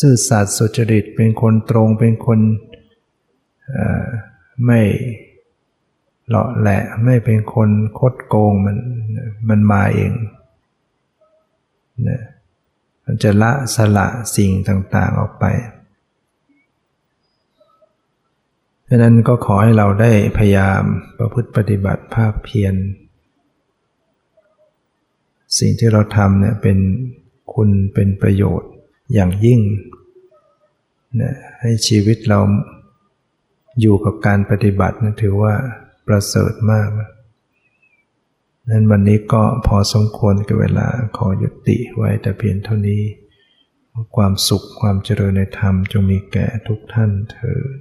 [0.00, 2.38] ซื่อสัตย์สุจริต เป็นคนตรงเป็นคน
[4.66, 4.80] ไม่
[6.28, 8.76] เลาะแหละไม่เป็นคนคดโกงมัน
[9.48, 10.12] มันมาเอง
[12.08, 12.20] นะ
[13.04, 14.06] มันจะละสละ
[14.36, 15.44] สิ่งต่างๆออกไป
[18.88, 20.82] ดังนั้นก็ขอให้เราได้พยายาม
[21.18, 22.74] ประพฤติปฏิบัติภาพเพียร
[25.58, 26.78] สิ่งที่เราทำเนี่ยเป็น
[27.54, 28.70] คุณเป็นประโยชน์
[29.14, 29.60] อย่างยิ่ง
[31.20, 32.40] นะให้ชีวิตเรา
[33.80, 35.54] อยู่กับการปฏิบัตินะถือว่า
[36.06, 36.88] ประเสริฐมาก
[38.70, 43.02] นั้นวันนี้ก็พอสมควรกับเวลาขอยุติไว้แต่เพียงเท่านี้
[44.16, 47.76] ความสุขความเจริญในธรรมจงมีแก่ทุกท่านเถิด